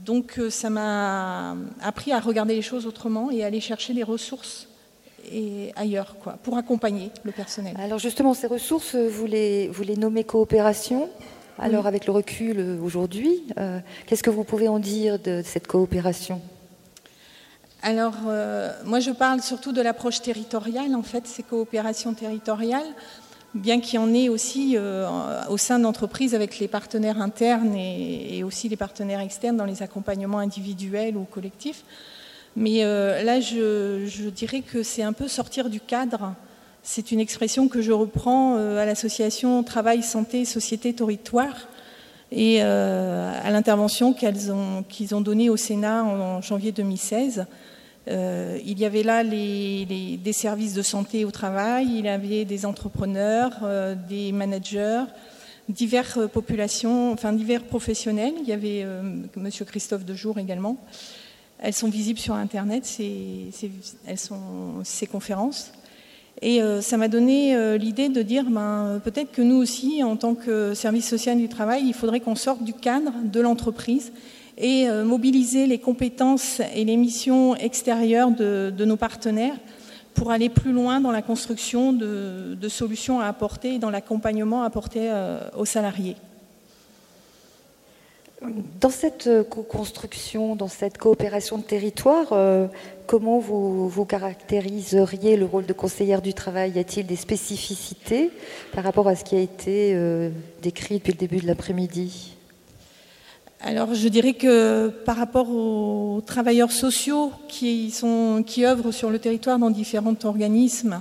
donc 0.05 0.41
ça 0.51 0.71
m'a 0.71 1.57
appris 1.83 2.13
à 2.13 2.21
regarder 2.21 2.55
les 2.55 2.63
choses 2.63 2.87
autrement 2.87 3.31
et 3.31 3.43
à 3.43 3.47
aller 3.47 3.61
chercher 3.61 3.95
des 3.95 4.05
ressources 4.05 4.69
et 5.33 5.73
ailleurs, 5.75 6.17
quoi, 6.23 6.35
pour 6.43 6.57
accompagner 6.57 7.11
le 7.25 7.33
personnel. 7.33 7.75
Alors 7.79 7.99
justement, 7.99 8.33
ces 8.35 8.47
ressources, 8.47 8.95
vous 8.95 9.27
les, 9.27 9.67
vous 9.69 9.83
les 9.83 9.97
nommez 9.97 10.23
coopération 10.23 11.09
alors, 11.59 11.87
avec 11.87 12.07
le 12.07 12.13
recul 12.13 12.57
euh, 12.59 12.79
aujourd'hui, 12.81 13.45
euh, 13.59 13.81
qu'est-ce 14.07 14.23
que 14.23 14.31
vous 14.31 14.45
pouvez 14.45 14.69
en 14.69 14.79
dire 14.79 15.19
de 15.19 15.43
cette 15.45 15.67
coopération? 15.67 16.43
Alors, 17.83 18.15
euh, 18.27 18.71
moi, 18.85 19.01
je 19.01 19.11
parle 19.11 19.41
surtout 19.41 19.73
de 19.73 19.81
l'approche 19.81 20.21
territoriale, 20.21 20.95
en 20.95 21.03
fait, 21.03 21.27
ces 21.27 21.43
coopérations 21.43 22.13
territoriales, 22.13 22.87
bien 23.55 23.81
qu'il 23.81 23.95
y 23.95 23.99
en 23.99 24.13
ait 24.13 24.29
aussi 24.29 24.77
au 25.49 25.57
sein 25.57 25.79
d'entreprises 25.79 26.35
avec 26.35 26.59
les 26.59 26.69
partenaires 26.69 27.23
internes 27.23 27.75
et, 27.75 28.45
aussi 28.45 28.69
les 28.69 28.77
partenaires 28.77 29.21
externes 29.21 29.57
dans 29.57 29.65
les 29.65 29.83
accompagnements 29.83 30.41
individuels 30.41 31.17
ou 31.17 31.25
collectifs. 31.25 31.85
Mais 32.55 32.83
là, 32.83 33.41
je, 33.41 34.29
dirais 34.29 34.61
que 34.61 34.83
c'est 34.83 35.03
un 35.03 35.15
peu 35.15 35.27
sortir 35.27 35.71
du 35.71 35.81
cadre 35.81 36.35
c'est 36.89 37.11
une 37.11 37.19
expression 37.19 37.67
que 37.67 37.83
je 37.83 37.91
reprends 37.91 38.55
euh, 38.57 38.81
à 38.81 38.87
l'association 38.87 39.65
Travail, 39.65 40.05
Santé, 40.05 40.45
Société, 40.45 40.93
Territoire 40.93 41.67
et 42.31 42.59
euh, 42.61 43.33
à 43.43 43.51
l'intervention 43.51 44.15
qu'ils 44.15 44.53
ont, 44.53 45.21
donnée 45.21 45.51
au 45.51 45.57
Sénat 45.57 46.05
en, 46.05 46.41
janvier 46.43 46.71
2016. 46.71 47.47
Euh, 48.09 48.59
il 48.65 48.79
y 48.79 48.85
avait 48.85 49.03
là 49.03 49.25
des 49.25 50.33
services 50.33 50.75
de 50.75 50.83
santé 50.83 51.25
au 51.25 51.33
travail, 51.33 51.89
il 51.89 52.05
y 52.05 52.09
avait 52.09 52.45
des 52.45 52.65
entrepreneurs, 52.65 53.51
des 54.09 54.31
managers, 54.31 55.03
diverses 55.69 56.21
populations, 56.33 57.11
enfin 57.11 57.33
divers 57.33 57.65
professionnels. 57.65 58.35
Il 58.41 58.49
y 58.49 58.53
avait 58.53 58.81
M. 58.81 59.51
Christophe 59.67 60.05
Dejour 60.05 60.39
également. 60.39 60.77
Elles 61.59 61.75
sont 61.75 61.89
visibles 61.89 62.21
sur 62.21 62.35
Internet, 62.35 62.87
elles 64.07 64.19
sont, 64.19 64.85
ces 64.85 65.07
conférences. 65.07 65.73
Et 66.43 66.63
euh, 66.63 66.83
ça 66.83 66.97
m'a 66.97 67.09
donné 67.09 67.57
euh, 67.57 67.79
l'idée 67.79 68.09
de 68.09 68.23
dire, 68.23 68.45
ben, 68.49 69.01
peut-être 69.03 69.33
que 69.33 69.43
nous 69.43 69.57
aussi, 69.57 70.03
en 70.03 70.17
tant 70.17 70.35
que 70.35 70.75
service 70.75 71.09
social 71.09 71.39
du 71.39 71.49
travail, 71.49 71.85
il 71.87 71.95
faudrait 71.95 72.21
qu'on 72.21 72.35
sorte 72.35 72.63
du 72.63 72.75
cadre 72.75 73.13
de 73.25 73.41
l'entreprise 73.41 74.13
et 74.59 74.89
euh, 74.89 75.05
mobiliser 75.05 75.67
les 75.67 75.79
compétences 75.79 76.61
et 76.75 76.85
les 76.85 76.97
missions 76.97 77.57
extérieures 77.57 78.31
de, 78.31 78.85
nos 78.85 78.97
partenaires 78.97 79.57
pour 80.15 80.31
aller 80.31 80.49
plus 80.49 80.73
loin 80.73 81.01
dans 81.01 81.13
la 81.13 81.23
construction 81.23 81.93
de, 81.93 82.55
de 82.55 82.69
solutions 82.69 83.21
à 83.21 83.27
apporter 83.27 83.75
et 83.75 83.79
dans 83.79 83.91
l'accompagnement 83.91 84.63
à 84.63 84.67
apporter 84.67 85.11
aux 85.59 85.67
salariés. 85.67 86.17
Dans 88.81 88.91
cette 88.91 89.31
co-construction, 89.49 90.57
dans 90.57 90.69
cette 90.69 90.99
coopération 90.99 91.59
de 91.59 91.63
territoire, 91.63 92.33
Comment 93.07 93.39
vous, 93.39 94.05
caractériseriez 94.05 95.37
le 95.37 95.45
rôle 95.45 95.65
de 95.65 95.73
conseillère 95.73 96.23
du 96.23 96.35
travail? 96.35 96.73
Y 96.73 96.81
a-t-il 96.81 97.07
des 97.07 97.15
spécificités 97.15 98.31
par 98.73 98.83
rapport 98.83 99.07
à 99.07 99.15
ce 99.15 99.23
qui 99.23 99.37
a 99.37 99.41
été 99.41 99.93
euh, 99.95 100.31
décrit 100.61 100.99
depuis 100.99 101.13
le 101.13 101.19
début 101.19 101.37
de 101.37 101.47
l'après-midi? 101.47 102.35
Alors 103.61 103.95
je 103.95 104.09
dirais 104.09 104.33
que 104.33 104.89
par 104.89 105.17
rapport 105.17 105.49
aux 105.49 106.21
travailleurs 106.27 106.73
sociaux 106.73 107.31
qui, 107.49 107.93
sont, 107.93 108.43
qui 108.45 108.67
œuvrent 108.67 108.93
sur 108.93 109.11
le 109.11 109.21
territoire 109.21 109.59
dans 109.61 109.71
différents 109.71 110.17
organismes 110.25 111.01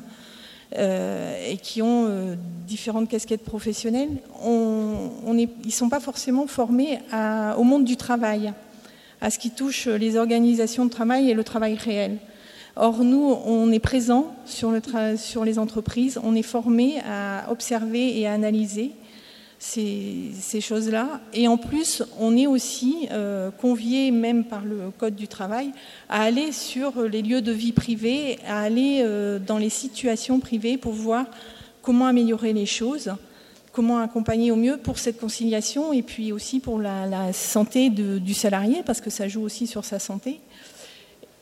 euh, 0.78 1.52
et 1.52 1.58
qui 1.58 1.82
ont 1.82 2.06
euh, 2.08 2.36
différentes 2.68 3.10
casquettes 3.10 3.44
professionnelles, 3.44 4.18
on, 4.44 5.12
ils 5.38 5.50
ne 5.66 5.72
sont 5.72 5.90
pas 5.90 6.00
forcément 6.00 6.48
formés 6.48 7.00
au 7.58 7.64
monde 7.64 7.86
du 7.86 7.98
travail 7.98 8.54
à 9.22 9.30
ce 9.30 9.40
qui 9.40 9.52
touche 9.52 9.88
les 9.88 10.18
organisations 10.18 10.86
de 10.86 10.90
travail 10.90 11.30
et 11.30 11.34
le 11.34 11.44
travail 11.44 11.76
réel. 11.76 12.18
Or, 12.76 13.04
nous, 13.04 13.38
on 13.46 13.72
est 13.72 13.80
présent 13.80 14.36
sur, 14.46 14.72
les 14.72 15.60
entreprises, 15.60 16.20
on 16.22 16.36
est 16.36 16.42
formé 16.42 17.00
à 17.10 17.50
observer 17.50 18.20
et 18.20 18.28
à 18.28 18.34
analyser 18.34 18.92
ces, 19.60 20.62
choses-là. 20.62 21.22
Et 21.34 21.48
en 21.48 21.58
plus, 21.58 22.04
on 22.20 22.36
est 22.38 22.48
aussi 22.48 23.08
euh, 23.12 23.52
convié, 23.52 24.12
même 24.12 24.44
par 24.44 24.64
le 24.64 24.92
Code 24.98 25.16
du 25.16 25.28
travail, 25.28 25.72
à 26.10 26.24
aller 26.24 26.52
sur 26.52 27.02
les 27.04 27.22
lieux 27.22 27.42
de 27.42 27.52
vie 27.52 27.72
privés, 27.72 28.40
à 28.48 28.62
aller 28.62 29.02
euh, 29.04 29.40
dans 29.40 29.58
les 29.58 29.70
situations 29.70 30.40
privées 30.40 30.78
pour 30.78 30.94
voir 30.94 31.26
comment 31.82 32.08
améliorer 32.08 32.54
les 32.54 32.66
choses, 32.66 33.14
comment 33.72 34.00
accompagner 34.00 34.52
au 34.52 34.56
mieux 34.56 34.78
pour 34.78 35.00
cette 35.00 35.20
conciliation 35.20 35.94
et 35.94 36.02
puis 36.02 36.32
aussi 36.32 36.60
pour 36.60 36.80
la, 36.80 37.34
santé 37.34 37.90
du 37.90 38.34
salarié, 38.34 38.84
parce 38.86 39.02
que 39.02 39.10
ça 39.10 39.28
joue 39.28 39.42
aussi 39.42 39.68
sur 39.68 39.86
sa 39.86 40.00
santé. 40.00 40.40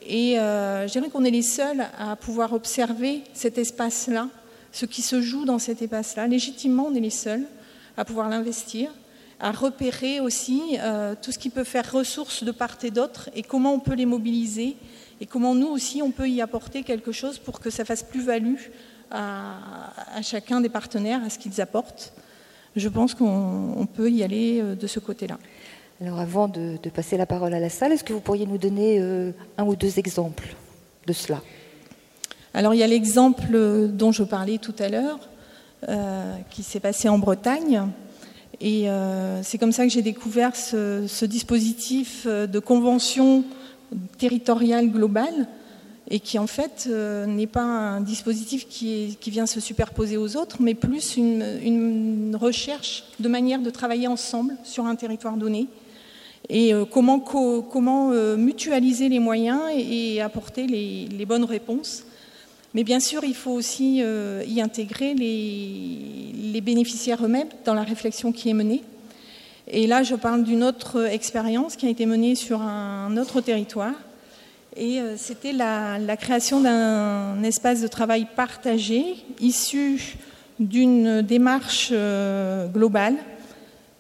Et 0.06 0.38
euh, 0.40 0.88
je 0.88 0.92
dirais 0.92 1.10
qu'on 1.10 1.24
est 1.24 1.32
les 1.32 1.42
seuls 1.42 1.86
à 1.98 2.16
pouvoir 2.16 2.54
observer 2.54 3.22
cet 3.34 3.58
espace-là, 3.58 4.28
ce 4.72 4.86
qui 4.86 5.02
se 5.02 5.22
joue 5.22 5.46
dans 5.46 5.60
cet 5.60 5.82
espace-là. 5.82 6.28
Légitimement, 6.28 6.88
on 6.90 6.96
est 6.96 7.00
les 7.00 7.10
seuls 7.10 7.46
à 7.98 8.06
pouvoir 8.06 8.30
l'investir, 8.30 8.92
à 9.40 9.52
repérer 9.52 10.20
aussi 10.20 10.78
euh, 10.80 11.16
tout 11.22 11.32
ce 11.32 11.38
qui 11.40 11.50
peut 11.50 11.64
faire 11.64 11.92
ressources 11.92 12.44
de 12.44 12.52
part 12.52 12.78
et 12.84 12.92
d'autre 12.92 13.30
et 13.36 13.44
comment 13.44 13.74
on 13.74 13.80
peut 13.80 13.94
les 13.94 14.06
mobiliser 14.06 14.78
et 15.20 15.26
comment 15.26 15.54
nous 15.54 15.68
aussi 15.68 16.02
on 16.02 16.12
peut 16.12 16.30
y 16.30 16.42
apporter 16.42 16.84
quelque 16.84 17.12
chose 17.12 17.40
pour 17.40 17.60
que 17.60 17.70
ça 17.70 17.86
fasse 17.86 18.04
plus-value 18.04 18.56
à, 19.12 20.22
chacun 20.24 20.60
des 20.60 20.70
partenaires, 20.70 21.24
à 21.24 21.30
ce 21.30 21.38
qu'ils 21.38 21.62
apportent. 21.62 22.14
Je 22.76 22.90
pense 22.90 23.14
qu'on 23.14 23.88
peut 23.94 24.10
y 24.10 24.24
aller 24.24 24.60
euh, 24.62 24.76
de 24.76 24.88
ce 24.88 25.00
côté-là. 25.00 25.38
Alors 26.02 26.20
avant 26.20 26.48
de, 26.48 26.78
passer 26.94 27.18
la 27.18 27.26
parole 27.26 27.54
à 27.54 27.60
la 27.60 27.70
salle, 27.70 27.92
est-ce 27.92 28.04
que 28.04 28.14
vous 28.14 28.20
pourriez 28.20 28.48
nous 28.48 28.58
donner 28.58 29.00
euh, 29.00 29.32
un 29.58 29.66
ou 29.66 29.76
deux 29.76 30.00
exemples 30.00 30.56
de 31.06 31.14
cela? 31.14 31.42
Alors 32.54 32.74
il 32.74 32.78
y 32.78 32.84
a 32.84 32.88
l'exemple 32.88 33.88
dont 33.90 34.12
je 34.12 34.24
parlais 34.24 34.58
tout 34.58 34.76
à 34.80 34.90
l'heure, 34.90 35.20
qui 36.50 36.64
s'est 36.64 36.80
passé 36.80 37.10
en 37.10 37.18
Bretagne. 37.18 37.88
Et 38.62 38.90
euh, 38.90 39.44
c'est 39.44 39.58
comme 39.58 39.74
ça 39.74 39.84
que 39.84 39.92
j'ai 39.92 40.02
découvert 40.02 40.56
ce, 40.56 41.26
dispositif 41.26 42.24
euh, 42.26 42.48
de 42.48 42.60
convention 42.60 43.44
territoriale 44.18 44.90
globale 44.90 45.48
et 46.10 46.20
qui 46.20 46.40
en 46.40 46.48
fait 46.48 46.88
n'est 47.28 47.48
pas 47.48 47.64
un 47.64 48.02
dispositif 48.02 48.68
qui, 48.68 49.18
vient 49.28 49.46
se 49.46 49.60
superposer 49.60 50.18
aux 50.18 50.36
autres, 50.36 50.58
mais 50.60 50.74
plus 50.74 51.16
une, 51.16 52.36
recherche 52.40 53.06
de 53.20 53.30
manière 53.30 53.62
de 53.62 53.70
travailler 53.70 54.08
ensemble 54.08 54.56
sur 54.64 54.86
un 54.86 54.96
territoire 54.96 55.38
donné 55.38 55.68
et 56.50 56.74
comment 56.92 57.24
mutualiser 58.38 59.08
les 59.08 59.20
moyens 59.20 59.62
et, 59.78 60.22
apporter 60.22 60.68
les 60.68 61.26
bonnes 61.26 61.46
réponses 61.46 62.04
mais 62.74 62.84
bien 62.84 63.00
sûr, 63.00 63.24
il 63.24 63.36
faut 63.36 63.52
aussi 63.52 64.00
euh, 64.02 64.44
y 64.48 64.60
intégrer 64.60 65.14
les, 65.14 66.62
bénéficiaires 66.62 67.24
eux-mêmes 67.24 67.50
dans 67.66 67.74
la 67.74 67.84
réflexion 67.84 68.32
qui 68.32 68.50
est 68.50 68.54
menée. 68.54 68.82
Et 69.68 69.86
là, 69.86 70.02
je 70.02 70.16
parle 70.16 70.44
d'une 70.44 70.64
autre 70.64 71.06
expérience 71.06 71.76
qui 71.76 71.86
a 71.86 71.90
été 71.90 72.06
menée 72.06 72.36
sur 72.36 72.62
un 72.62 73.18
autre 73.18 73.42
territoire. 73.42 73.94
Et 74.76 75.00
euh, 75.00 75.16
c'était 75.18 75.52
la, 75.52 76.18
création 76.18 76.62
d'un 76.62 77.44
espace 77.44 77.82
de 77.82 77.88
travail 77.88 78.28
partagé 78.36 79.18
issu 79.40 80.16
d'une 80.60 81.22
démarche 81.22 81.90
euh, 81.92 82.68
globale 82.68 83.18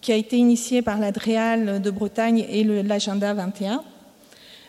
qui 0.02 0.12
a 0.12 0.16
été 0.16 0.38
initiée 0.38 0.82
par 0.82 1.00
l'Adréal 1.00 1.82
de 1.82 1.92
Bretagne 1.92 2.46
et 2.50 2.64
l'Agenda 2.64 3.34
21. 3.34 3.84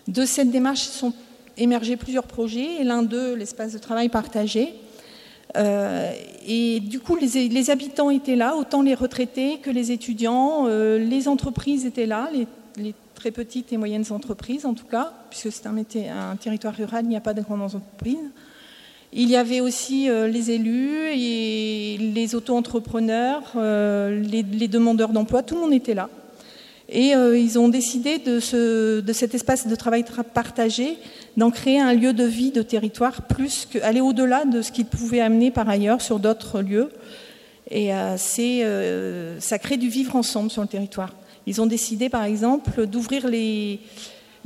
De 0.09 0.25
cette 0.27 0.51
démarche 0.51 0.81
sont 0.81 1.13
émergé 1.57 1.97
plusieurs 1.97 2.25
projets, 2.25 2.81
et 2.81 2.85
l'un 2.85 3.03
d'eux, 3.03 3.35
l'espace 3.35 3.73
de 3.73 3.79
travail 3.79 4.09
partagé. 4.09 4.75
Euh, 5.57 6.13
et 6.47 6.81
du 6.81 7.01
coup, 7.01 7.17
les, 7.17 7.71
habitants 7.71 8.11
étaient 8.11 8.37
là, 8.37 8.57
autant 8.57 8.83
les 8.83 8.95
retraités 8.95 9.59
que 9.59 9.71
les 9.71 9.93
étudiants, 9.93 10.67
euh, 10.67 10.99
les 10.99 11.29
entreprises 11.29 11.87
étaient 11.87 12.07
là, 12.07 12.29
les, 12.33 12.95
très 13.15 13.31
petites 13.31 13.73
et 13.73 13.77
moyennes 13.77 14.05
entreprises 14.11 14.67
en 14.67 14.75
tout 14.75 14.87
cas, 14.87 15.13
puisque 15.31 15.53
c'est 15.53 15.67
un, 15.67 16.37
territoire 16.37 16.75
rural, 16.75 17.05
il 17.05 17.09
n'y 17.09 17.17
a 17.17 17.21
pas 17.21 17.33
de 17.33 17.41
grandes 17.41 17.63
entreprises. 17.63 18.19
Il 19.13 19.31
y 19.31 19.37
avait 19.37 19.61
aussi 19.61 20.11
euh, 20.11 20.27
les 20.27 20.51
élus 20.51 21.13
et 21.15 21.97
les 21.97 22.35
auto-entrepreneurs, 22.35 23.53
les, 23.55 24.43
les 24.43 24.69
demandeurs 24.69 25.11
d'emploi, 25.11 25.45
tout 25.45 25.55
le 25.55 25.61
monde 25.61 25.73
était 25.73 25.95
là. 25.95 26.09
Et 26.89 27.15
euh, 27.15 27.39
ils 27.39 27.59
ont 27.59 27.69
décidé 27.69 28.19
de, 28.19 28.41
cet 28.41 29.35
espace 29.35 29.67
de 29.67 29.75
travail 29.75 30.05
partagé 30.35 30.99
d'en 31.37 31.51
créer 31.51 31.81
un 31.81 31.95
lieu 31.95 32.13
de 32.13 32.25
vie 32.25 32.53
de 32.53 32.63
territoire, 32.63 33.23
plus 33.23 33.67
qu'aller 33.67 34.01
au-delà 34.01 34.45
de 34.45 34.61
ce 34.61 34.71
qu'ils 34.71 34.87
pouvaient 34.87 35.21
amener 35.21 35.51
par 35.51 35.69
ailleurs 35.69 36.01
sur 36.01 36.19
d'autres 36.19 36.61
lieux. 36.61 36.91
Et 37.71 37.95
euh, 37.95 38.17
euh, 38.39 39.37
ça 39.41 39.59
crée 39.59 39.79
du 39.79 39.89
vivre 39.89 40.15
ensemble 40.15 40.51
sur 40.51 40.63
le 40.63 40.69
territoire. 40.69 41.15
Ils 41.47 41.61
ont 41.61 41.67
décidé, 41.67 42.09
par 42.09 42.25
exemple, 42.25 42.87
d'ouvrir 42.87 43.27
les, 43.29 43.81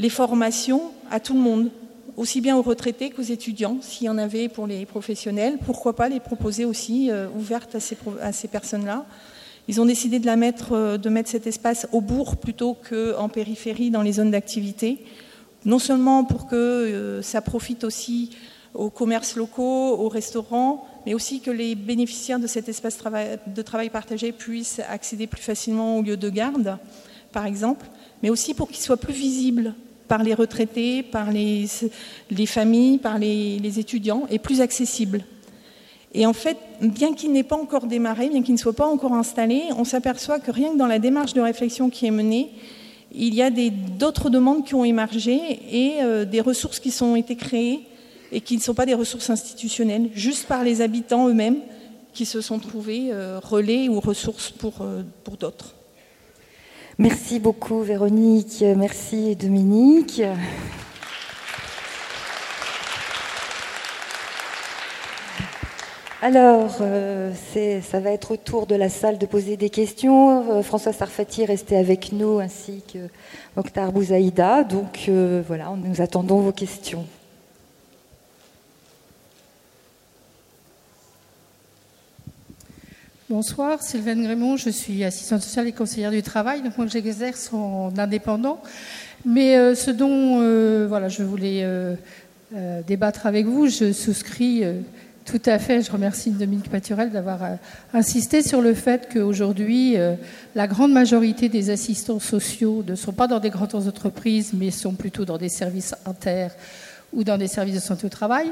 formations 0.09 0.93
à 1.11 1.19
tout 1.19 1.35
le 1.35 1.41
monde, 1.41 1.71
aussi 2.17 2.41
bien 2.41 2.57
aux 2.57 2.63
retraités 2.63 3.11
qu'aux 3.11 3.23
étudiants, 3.23 3.79
s'il 3.81 4.07
y 4.07 4.11
en 4.11 4.19
avait 4.19 4.49
pour 4.49 4.67
les 4.67 4.87
professionnels. 4.87 5.59
Pourquoi 5.67 5.95
pas 5.95 6.09
les 6.09 6.21
proposer 6.21 6.65
aussi 6.65 7.11
ouvertes 7.37 7.77
à 8.23 8.33
ces 8.33 8.49
personnes-là 8.49 9.05
ils 9.69 9.83
ont 9.83 9.85
décidé 9.85 10.19
de, 10.19 10.27
la 10.27 10.37
mettre, 10.37 10.73
euh, 10.73 10.97
de 10.97 11.09
mettre 11.11 11.29
cet 11.29 11.47
espace 11.47 11.87
au 11.93 12.01
bourg 12.01 12.39
plutôt 12.39 12.75
qu'en 12.75 13.29
périphérie 13.29 13.91
dans 13.91 14.03
les 14.03 14.13
zones 14.13 14.31
d'activité, 14.31 15.05
non 15.67 15.79
seulement 15.79 16.25
pour 16.25 16.47
que 16.47 16.57
euh, 16.57 17.23
ça 17.23 17.43
profite 17.43 17.85
aussi 17.85 18.31
aux 18.75 18.91
commerces 18.91 19.37
locaux, 19.37 19.99
aux 19.99 20.09
restaurants, 20.09 20.87
mais 21.05 21.15
aussi 21.15 21.41
que 21.41 21.51
les 21.51 21.75
bénéficiaires 21.75 22.41
de 22.41 22.47
cet 22.47 22.69
espace 22.69 22.99
de 23.47 23.63
travail 23.63 23.91
partagé 23.91 24.33
puissent 24.33 24.81
accéder 24.89 25.27
plus 25.27 25.43
facilement 25.43 25.99
aux 25.99 26.03
lieux 26.03 26.17
de 26.17 26.31
garde, 26.31 26.79
par 27.33 27.47
exemple, 27.47 27.87
mais 28.23 28.31
aussi 28.31 28.55
pour 28.55 28.69
qu'il 28.69 28.79
soit 28.79 28.97
plus 28.97 29.13
visible 29.13 29.75
par 30.07 30.23
les 30.23 30.35
retraités, 30.35 31.03
par 31.03 31.31
les, 31.31 31.67
familles, 32.47 32.99
par 32.99 33.19
les 33.19 33.79
étudiants, 33.79 34.27
et 34.31 34.39
plus 34.39 34.61
accessible. 34.61 35.25
Et 36.15 36.27
en 36.27 36.33
fait, 36.33 36.57
bien 36.81 37.13
qu'il 37.13 37.33
n'ait 37.33 37.43
pas 37.43 37.57
encore 37.57 37.87
démarré, 37.87 38.29
bien 38.29 38.43
qu'il 38.43 38.55
ne 38.55 38.59
soit 38.59 38.73
pas 38.73 38.87
encore 38.87 39.13
installé, 39.13 39.65
on 39.77 39.85
s'aperçoit 39.85 40.39
que 40.39 40.51
rien 40.51 40.73
que 40.73 40.79
dans 40.79 40.87
la 40.87 40.99
démarche 40.99 41.35
de 41.35 41.41
réflexion 41.41 41.91
qui 41.91 42.07
est 42.07 42.11
menée, 42.11 42.51
il 43.13 43.35
y 43.35 43.43
a 43.43 43.51
d'autres 43.51 44.31
demandes 44.31 44.65
qui 44.65 44.75
ont 44.75 44.85
émergé 44.85 45.61
et 45.71 46.03
euh, 46.03 46.25
des 46.25 46.41
ressources 46.41 46.79
qui 46.79 46.91
sont 46.91 47.17
été 47.17 47.37
créées 47.37 47.81
et 48.33 48.41
qui 48.41 48.57
ne 48.57 48.63
sont 48.63 48.75
pas 48.75 48.87
des 48.87 48.95
ressources 48.95 49.31
institutionnelles, 49.31 50.11
juste 50.15 50.47
par 50.47 50.63
les 50.63 50.83
habitants 50.83 51.29
eux-mêmes 51.29 51.61
qui 52.13 52.27
se 52.27 52.41
sont 52.41 52.59
trouvés 52.59 53.09
euh, 53.11 53.41
relais 53.43 53.89
ou 53.89 54.01
ressources 54.01 54.51
pour, 54.51 54.83
euh, 54.83 55.03
pour 55.25 55.37
d'autres. 55.37 55.75
Merci 56.99 57.39
beaucoup 57.39 57.81
Véronique, 57.83 58.65
merci 58.77 59.37
Dominique. 59.37 60.21
Alors, 66.21 66.79
euh, 66.81 67.33
ça 67.81 68.01
va 68.01 68.11
être 68.11 68.33
au 68.33 68.37
tour 68.37 68.67
de 68.67 68.75
la 68.75 68.89
salle 68.89 69.19
de 69.19 69.27
poser 69.27 69.57
des 69.57 69.71
questions. 69.71 70.51
Euh, 70.51 70.63
François 70.63 70.93
Sarfati 70.93 71.43
est 71.43 71.45
resté 71.45 71.77
avec 71.77 72.11
nous, 72.11 72.41
ainsi 72.41 72.83
que 72.93 72.99
Mokhtar 73.55 73.93
Bouzaïda. 73.93 74.65
Donc 74.65 75.05
euh, 75.09 75.45
voilà, 75.47 75.73
nous 75.77 76.01
attendons 76.01 76.41
vos 76.41 76.51
questions. 76.51 77.07
Bonsoir, 83.31 83.81
Sylvaine 83.81 84.25
Grémont, 84.25 84.57
je 84.57 84.71
suis 84.71 85.05
assistante 85.05 85.43
sociale 85.43 85.69
et 85.69 85.73
conseillère 85.73 86.11
du 86.11 86.23
travail, 86.23 86.63
donc 86.63 86.77
moi 86.79 86.89
j'exerce 86.89 87.53
en 87.53 87.93
indépendant. 87.97 88.61
Mais 89.25 89.75
ce 89.75 89.93
dont 89.93 90.39
voilà, 90.89 91.09
je 91.09 91.23
voulais 91.23 91.63
débattre 92.87 93.27
avec 93.27 93.45
vous, 93.45 93.69
je 93.69 93.93
souscris 93.93 94.65
tout 95.29 95.43
à 95.45 95.59
fait. 95.59 95.83
Je 95.83 95.93
remercie 95.93 96.31
Dominique 96.31 96.71
Paturel 96.71 97.11
d'avoir 97.11 97.45
euh, 97.45 97.55
insisté 97.93 98.43
sur 98.43 98.63
le 98.63 98.73
fait 98.73 99.11
qu'aujourd'hui, 99.13 99.99
euh, 99.99 100.15
la 100.55 100.67
grande 100.67 100.91
majorité 100.91 101.51
des 101.51 101.69
assistants 101.69 102.19
sociaux 102.19 102.83
ne 102.87 102.95
sont 102.95 103.13
pas 103.13 103.27
dans 103.27 103.39
des 103.39 103.51
grandes 103.51 103.75
entreprises, 103.75 104.53
mais 104.55 104.71
sont 104.71 104.95
plutôt 104.95 105.27
dans 105.27 105.37
des 105.37 105.51
services 105.51 105.95
inter 106.07 106.49
ou 107.13 107.25
dans 107.25 107.37
des 107.37 107.47
services 107.47 107.75
de 107.75 107.81
santé 107.81 108.07
au 108.07 108.09
travail. 108.09 108.47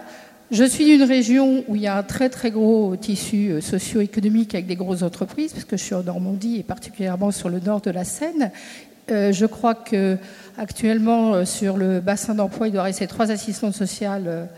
Je 0.50 0.64
suis 0.64 0.84
d'une 0.84 1.02
région 1.02 1.64
où 1.66 1.76
il 1.76 1.82
y 1.82 1.86
a 1.86 1.96
un 1.96 2.02
très 2.02 2.28
très 2.28 2.50
gros 2.50 2.94
tissu 2.94 3.52
euh, 3.52 3.60
socio-économique 3.62 4.54
avec 4.54 4.66
des 4.66 4.76
grosses 4.76 5.02
entreprises, 5.02 5.54
parce 5.54 5.64
que 5.64 5.78
je 5.78 5.82
suis 5.82 5.94
en 5.94 6.02
Normandie 6.02 6.58
et 6.58 6.62
particulièrement 6.62 7.30
sur 7.30 7.48
le 7.48 7.58
nord 7.58 7.80
de 7.80 7.90
la 7.90 8.04
Seine. 8.04 8.50
je 9.08 9.46
crois 9.46 9.74
que 9.74 10.18
actuellement 10.58 11.46
sur 11.46 11.78
le 11.78 12.00
bassin 12.00 12.34
d'emploi, 12.34 12.68
il 12.68 12.72
doit 12.72 12.82
rester 12.82 13.06
trois 13.06 13.30
assistantes 13.30 13.74
sociales 13.74 14.48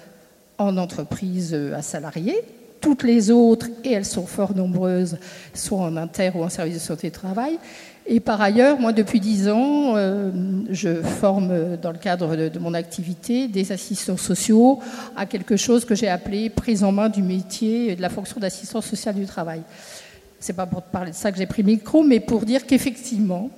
en 0.58 0.76
entreprise 0.76 1.50
euh, 1.54 1.76
à 1.76 1.82
salariés. 1.82 2.40
Toutes 2.80 3.02
les 3.02 3.30
autres, 3.30 3.66
et 3.82 3.92
elles 3.92 4.04
sont 4.04 4.26
fort 4.26 4.54
nombreuses, 4.54 5.16
soit 5.52 5.78
en 5.78 5.96
inter 5.96 6.30
ou 6.34 6.44
en 6.44 6.48
service 6.48 6.74
de 6.74 6.80
santé 6.80 7.08
et 7.08 7.10
travail. 7.10 7.58
Et 8.06 8.20
par 8.20 8.40
ailleurs, 8.40 8.78
moi, 8.78 8.92
depuis 8.92 9.20
dix 9.20 9.48
ans, 9.48 9.96
euh, 9.96 10.30
je 10.70 11.02
forme 11.02 11.76
dans 11.76 11.90
le 11.90 11.98
cadre 11.98 12.36
de, 12.36 12.58
mon 12.58 12.72
activité 12.72 13.48
des 13.48 13.72
assistants 13.72 14.16
sociaux 14.16 14.78
à 15.16 15.26
quelque 15.26 15.56
chose 15.56 15.84
que 15.84 15.94
j'ai 15.94 16.08
appelé 16.08 16.48
prise 16.48 16.84
en 16.84 16.92
main 16.92 17.08
du 17.08 17.22
métier 17.22 17.90
et 17.90 17.96
de 17.96 18.02
la 18.02 18.08
fonction 18.08 18.40
d'assistant 18.40 18.80
social 18.80 19.14
du 19.14 19.26
travail. 19.26 19.62
C'est 20.40 20.52
pas 20.52 20.66
pour 20.66 20.82
parler 20.82 21.10
de 21.10 21.16
ça 21.16 21.32
que 21.32 21.38
j'ai 21.38 21.46
pris 21.46 21.62
le 21.62 21.72
micro, 21.72 22.04
mais 22.04 22.20
pour 22.20 22.44
dire 22.44 22.64
qu'effectivement, 22.64 23.50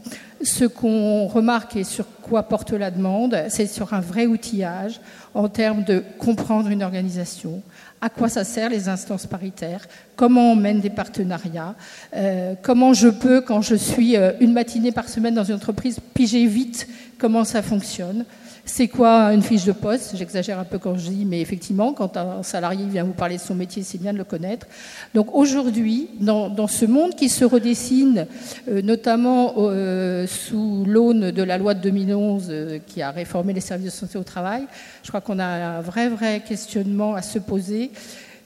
ce 0.42 0.64
qu'on 0.64 1.26
remarque 1.26 1.76
et 1.76 1.84
sur 1.84 2.06
quoi 2.22 2.44
porte 2.44 2.72
la 2.72 2.90
demande, 2.90 3.36
c'est 3.48 3.66
sur 3.66 3.92
un 3.92 4.00
vrai 4.00 4.26
outillage 4.26 5.00
en 5.34 5.48
termes 5.48 5.84
de 5.84 6.02
comprendre 6.18 6.68
une 6.68 6.82
organisation, 6.82 7.62
à 8.00 8.08
quoi 8.08 8.30
ça 8.30 8.44
sert 8.44 8.70
les 8.70 8.88
instances 8.88 9.26
paritaires, 9.26 9.86
comment 10.16 10.52
on 10.52 10.56
mène 10.56 10.80
des 10.80 10.90
partenariats, 10.90 11.74
euh, 12.16 12.54
comment 12.62 12.94
je 12.94 13.08
peux, 13.08 13.42
quand 13.42 13.60
je 13.60 13.74
suis 13.74 14.16
euh, 14.16 14.32
une 14.40 14.54
matinée 14.54 14.92
par 14.92 15.08
semaine 15.08 15.34
dans 15.34 15.44
une 15.44 15.56
entreprise, 15.56 15.98
piger 16.14 16.46
vite 16.46 16.88
comment 17.18 17.44
ça 17.44 17.60
fonctionne, 17.60 18.24
c'est 18.70 18.88
quoi 18.88 19.32
une 19.32 19.42
fiche 19.42 19.64
de 19.64 19.72
poste? 19.72 20.16
J'exagère 20.16 20.58
un 20.58 20.64
peu 20.64 20.78
quand 20.78 20.96
je 20.96 21.10
dis, 21.10 21.24
mais 21.24 21.40
effectivement, 21.40 21.92
quand 21.92 22.16
un 22.16 22.42
salarié 22.42 22.86
vient 22.86 23.02
vous 23.02 23.12
parler 23.12 23.36
de 23.36 23.40
son 23.40 23.54
métier, 23.54 23.82
c'est 23.82 23.98
bien 23.98 24.12
de 24.12 24.18
le 24.18 24.24
connaître. 24.24 24.66
Donc 25.12 25.34
aujourd'hui, 25.34 26.08
dans, 26.20 26.68
ce 26.68 26.84
monde 26.86 27.16
qui 27.16 27.28
se 27.28 27.44
redessine, 27.44 28.26
euh, 28.68 28.80
notamment 28.80 29.54
euh, 29.58 30.26
sous 30.26 30.84
l'aune 30.86 31.32
de 31.32 31.42
la 31.42 31.58
loi 31.58 31.74
de 31.74 31.80
2011 31.80 32.46
euh, 32.48 32.78
qui 32.86 33.02
a 33.02 33.10
réformé 33.10 33.52
les 33.52 33.60
services 33.60 33.86
de 33.86 33.90
santé 33.90 34.18
au 34.18 34.22
travail, 34.22 34.66
je 35.02 35.08
crois 35.08 35.20
qu'on 35.20 35.40
a 35.40 35.44
un 35.44 35.80
vrai, 35.80 36.08
vrai 36.08 36.40
questionnement 36.46 37.14
à 37.14 37.22
se 37.22 37.40
poser. 37.40 37.90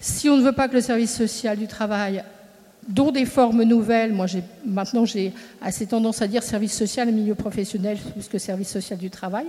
Si 0.01 0.31
on 0.31 0.39
ne 0.39 0.43
veut 0.43 0.53
pas 0.53 0.69
que 0.69 0.75
le 0.75 0.81
service 0.81 1.15
social 1.15 1.59
du 1.59 1.67
travail 1.67 2.25
dont 2.89 3.13
des 3.13 3.25
formes 3.25 3.63
nouvelles. 3.63 4.13
Moi, 4.13 4.27
maintenant, 4.67 5.07
j'ai 5.07 5.33
assez 5.63 5.87
tendance 5.87 6.21
à 6.21 6.27
dire 6.27 6.43
service 6.43 6.77
social 6.77 7.09
et 7.09 7.13
milieu 7.13 7.35
professionnel 7.35 7.97
plus 8.13 8.29
que 8.29 8.37
service 8.37 8.69
social 8.69 8.99
du 8.99 9.09
travail 9.09 9.47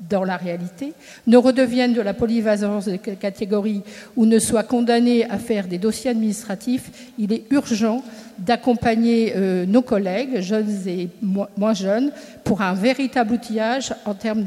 dans 0.00 0.24
la 0.24 0.36
réalité, 0.36 0.92
ne 1.26 1.36
redeviennent 1.36 1.92
de 1.92 2.00
la 2.00 2.14
polyvalence 2.14 2.86
de 2.86 2.96
catégorie 2.96 3.82
ou 4.16 4.26
ne 4.26 4.38
soient 4.38 4.62
condamnés 4.62 5.24
à 5.28 5.38
faire 5.38 5.66
des 5.66 5.78
dossiers 5.78 6.10
administratifs, 6.10 7.12
il 7.18 7.32
est 7.32 7.44
urgent 7.50 8.02
d'accompagner 8.38 9.32
euh, 9.34 9.66
nos 9.66 9.82
collègues, 9.82 10.40
jeunes 10.40 10.86
et 10.86 11.08
moins 11.22 11.74
jeunes, 11.74 12.12
pour 12.44 12.62
un 12.62 12.74
véritable 12.74 13.34
outillage 13.34 13.92
en 14.04 14.14
termes 14.14 14.46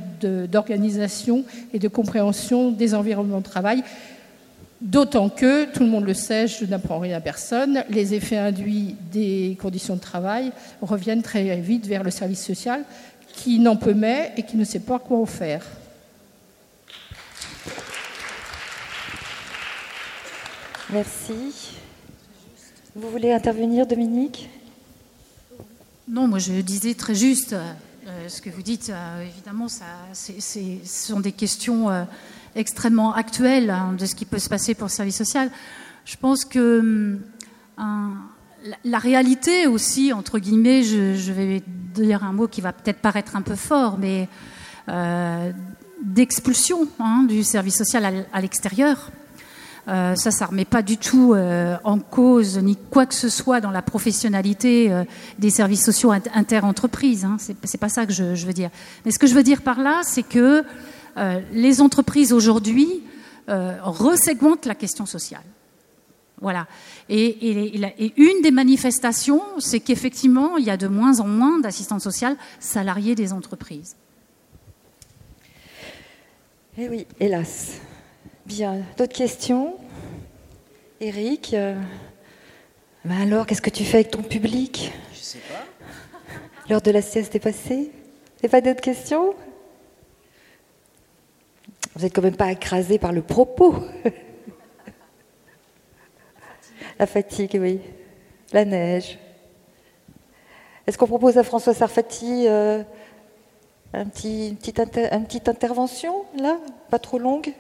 d'organisation 0.50 1.44
et 1.74 1.80
de 1.80 1.88
compréhension 1.88 2.72
des 2.72 2.96
environnements 2.96 3.40
de 3.40 3.46
travail. 3.46 3.84
D'autant 4.80 5.30
que, 5.30 5.66
tout 5.66 5.84
le 5.84 5.90
monde 5.90 6.06
le 6.06 6.16
sait, 6.16 6.48
je 6.48 6.66
n'apprends 6.66 6.98
rien 6.98 7.18
à 7.18 7.22
personne, 7.22 7.84
les 7.90 8.16
effets 8.16 8.38
induits 8.38 8.96
des 9.12 9.56
conditions 9.62 9.96
de 9.96 10.00
travail 10.00 10.52
reviennent 10.82 11.22
très 11.22 11.56
vite 11.58 11.86
vers 11.86 12.04
le 12.04 12.10
service 12.10 12.44
social, 12.44 12.84
qui 13.34 13.60
n'en 13.60 13.76
peut 13.76 13.94
mais 13.94 14.34
et 14.38 14.44
qui 14.44 14.58
ne 14.58 14.64
sait 14.64 14.80
pas 14.80 15.00
quoi 15.00 15.18
en 15.18 15.26
faire. 15.26 15.66
Merci. 20.92 21.78
Vous 22.96 23.10
voulez 23.10 23.32
intervenir, 23.32 23.88
Dominique? 23.88 24.50
Non, 26.08 26.28
moi 26.28 26.40
je 26.40 26.52
disais 26.60 26.94
très 26.94 27.16
juste. 27.16 27.54
Euh, 27.54 28.28
ce 28.28 28.42
que 28.42 28.50
vous 28.50 28.62
dites, 28.62 28.90
euh, 28.90 29.22
évidemment, 29.22 29.70
ça, 29.70 29.86
ce 30.14 30.34
sont 30.84 31.20
des 31.22 31.32
questions 31.32 31.90
euh, 31.90 32.04
extrêmement 32.56 33.14
actuelles 33.14 33.70
hein, 33.70 33.94
de 33.98 34.06
ce 34.06 34.16
qui 34.16 34.26
peut 34.26 34.40
se 34.40 34.50
passer 34.50 34.74
pour 34.74 34.88
le 34.88 34.92
service 34.92 35.18
social. 35.18 35.50
Je 36.04 36.18
pense 36.18 36.44
que 36.44 37.20
hum, 37.78 38.22
la, 38.84 39.00
réalité 39.00 39.68
aussi, 39.68 40.14
entre 40.14 40.40
guillemets, 40.40 40.84
je, 40.84 41.32
vais 41.32 41.64
dire 41.68 42.24
un 42.24 42.34
mot 42.34 42.48
qui 42.48 42.62
va 42.62 42.74
peut-être 42.74 43.00
paraître 43.00 43.36
un 43.36 43.42
peu 43.42 43.56
fort, 43.56 43.98
mais 43.98 44.28
euh, 44.90 45.52
d'expulsion 46.02 46.88
hein, 47.00 47.26
du 47.28 47.44
service 47.44 47.78
social 47.78 48.26
à, 48.32 48.42
l'extérieur. 48.42 49.12
Euh, 49.88 50.16
ça, 50.16 50.30
ne 50.30 50.50
remet 50.50 50.66
pas 50.66 50.84
du 50.84 50.98
tout 50.98 51.34
euh, 51.34 51.76
en 51.84 52.00
cause 52.00 52.60
ni 52.60 52.76
quoi 52.76 53.06
que 53.06 53.16
ce 53.16 53.30
soit 53.30 53.62
dans 53.62 53.72
la 53.72 53.82
professionnalité 53.82 54.92
des 55.40 55.50
services 55.50 55.84
sociaux 55.84 56.12
inter-entreprises. 56.12 57.26
Hein. 57.26 57.38
C'est 57.40 57.80
pas 57.80 57.90
ça 57.90 58.06
que 58.06 58.14
je, 58.14 58.46
veux 58.46 58.54
dire. 58.54 58.70
Mais 59.06 59.12
ce 59.12 59.20
que 59.20 59.28
je 59.28 59.34
veux 59.34 59.44
dire 59.44 59.62
par 59.62 59.80
là, 59.80 60.02
c'est 60.04 60.24
que 60.24 60.64
les 61.52 61.82
entreprises 61.82 62.32
aujourd'hui 62.32 63.04
resegmentent 63.48 64.66
la 64.66 64.76
question 64.76 65.06
sociale. 65.06 65.44
Voilà. 66.42 66.68
Et, 67.08 68.12
une 68.18 68.42
des 68.42 68.52
manifestations, 68.52 69.42
c'est 69.60 69.80
qu'effectivement, 69.80 70.58
il 70.58 70.66
y 70.66 70.72
a 70.72 70.78
de 70.78 70.88
moins 70.88 71.20
en 71.20 71.28
moins 71.28 71.60
d'assistantes 71.60 72.02
sociales 72.02 72.36
salariées 72.60 73.16
des 73.16 73.32
entreprises. 73.32 73.96
Eh 76.78 76.90
oui, 76.90 77.06
hélas. 77.20 77.80
Bien, 78.48 78.82
d'autres 78.98 79.16
questions? 79.16 79.76
Eric 81.00 81.54
euh, 81.54 81.76
ben 83.06 83.22
alors, 83.22 83.46
qu'est-ce 83.46 83.62
que 83.62 83.70
tu 83.72 83.84
fais 83.84 83.98
avec 83.98 84.12
ton 84.12 84.22
public? 84.22 84.94
Je 85.14 85.20
sais 85.20 85.40
pas. 85.40 85.66
L'heure 86.70 86.82
de 86.82 86.92
la 86.92 87.02
sieste 87.02 87.36
est 87.36 87.40
passée 87.40 87.92
Et 88.44 88.48
pas 88.48 88.62
d'autres 88.62 88.82
questions? 88.82 89.34
Vous 91.96 92.04
n'êtes 92.04 92.16
quand 92.16 92.22
même 92.22 92.36
pas 92.36 92.52
écrasé 92.52 93.00
par 93.00 93.12
le 93.12 93.22
propos 93.22 93.76
La 97.02 97.08
fatigue, 97.08 97.58
oui. 97.60 97.80
La 98.54 98.64
neige. 98.64 99.18
Est-ce 100.86 101.00
qu'on 101.00 101.08
propose 101.08 101.36
à 101.40 101.44
François 101.44 101.74
Sarfati 101.74 102.46
euh, 102.48 102.84
une, 103.96 104.12
petite 104.12 105.50
intervention, 105.50 106.14
là? 106.38 106.60
Pas 106.92 107.00
trop 107.00 107.18
longue? 107.18 107.52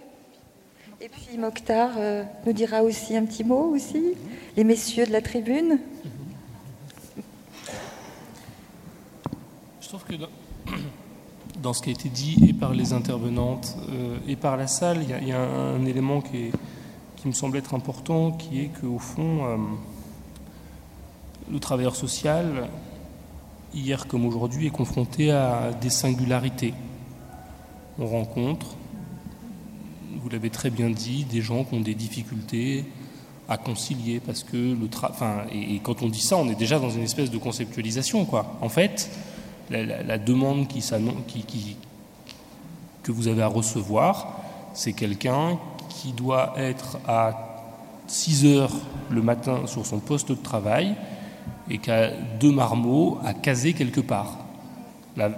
Et 1.01 1.09
puis 1.09 1.39
Mokhtar 1.39 1.93
euh, 1.97 2.23
nous 2.45 2.53
dira 2.53 2.83
aussi 2.83 3.17
un 3.17 3.25
petit 3.25 3.43
mot 3.43 3.73
aussi 3.73 4.13
Les 4.55 4.63
messieurs 4.63 5.07
de 5.07 5.11
la 5.11 5.23
tribune 5.23 5.79
Je 9.81 9.87
trouve 9.87 10.03
que 10.03 10.13
dans, 11.59 11.73
ce 11.73 11.81
qui 11.81 11.89
a 11.89 11.93
été 11.93 12.09
dit 12.09 12.45
et 12.47 12.53
par 12.53 12.75
les 12.75 12.93
intervenantes 12.93 13.75
euh, 13.89 14.19
et 14.27 14.35
par 14.35 14.55
la 14.55 14.67
salle, 14.67 14.99
il 15.01 15.27
y, 15.27 15.31
a 15.31 15.41
un 15.41 15.83
élément 15.87 16.21
qui 16.21 16.49
est 16.49 16.51
qui 17.21 17.27
me 17.27 17.33
semble 17.33 17.57
être 17.57 17.75
important, 17.75 18.31
qui 18.31 18.61
est 18.61 18.71
qu'au 18.81 18.97
fond, 18.97 19.45
euh, 19.45 19.57
le 21.51 21.59
travailleur 21.59 21.95
social, 21.95 22.67
hier 23.75 24.07
comme 24.07 24.25
aujourd'hui, 24.25 24.65
est 24.65 24.71
confronté 24.71 25.31
à 25.31 25.69
des 25.79 25.91
singularités. 25.91 26.73
On 27.99 28.07
rencontre, 28.07 28.75
vous 30.19 30.29
l'avez 30.29 30.49
très 30.49 30.71
bien 30.71 30.89
dit, 30.89 31.25
des 31.25 31.41
gens 31.41 31.63
qui 31.63 31.75
ont 31.75 31.81
des 31.81 31.93
difficultés 31.93 32.85
à 33.47 33.57
concilier 33.57 34.19
parce 34.19 34.43
que 34.43 34.57
le 34.57 34.89
enfin, 35.03 35.43
et, 35.53 35.79
quand 35.83 36.01
on 36.01 36.07
dit 36.07 36.21
ça, 36.21 36.37
on 36.37 36.49
est 36.49 36.55
déjà 36.55 36.79
dans 36.79 36.89
une 36.89 37.03
espèce 37.03 37.29
de 37.29 37.37
conceptualisation, 37.37 38.25
quoi. 38.25 38.57
En 38.61 38.69
fait, 38.69 39.11
la, 39.69 40.17
demande 40.17 40.67
qui, 40.67 40.81
qui, 41.27 41.43
qui, 41.43 41.77
que 43.03 43.11
vous 43.11 43.27
avez 43.27 43.43
à 43.43 43.47
recevoir, 43.47 44.41
c'est 44.73 44.93
quelqu'un 44.93 45.59
qui 45.93 46.11
doit 46.13 46.53
être 46.57 46.97
à 47.07 47.51
6 48.07 48.45
heures 48.45 48.73
le 49.09 49.21
matin 49.21 49.61
sur 49.67 49.85
son 49.85 49.99
poste 49.99 50.29
de 50.29 50.35
travail 50.35 50.95
et 51.69 51.77
qu'à 51.77 52.11
deux 52.39 52.51
marmots 52.51 53.19
à 53.23 53.33
caser 53.33 53.73
quelque 53.73 54.01
part. 54.01 54.37
La, 55.17 55.29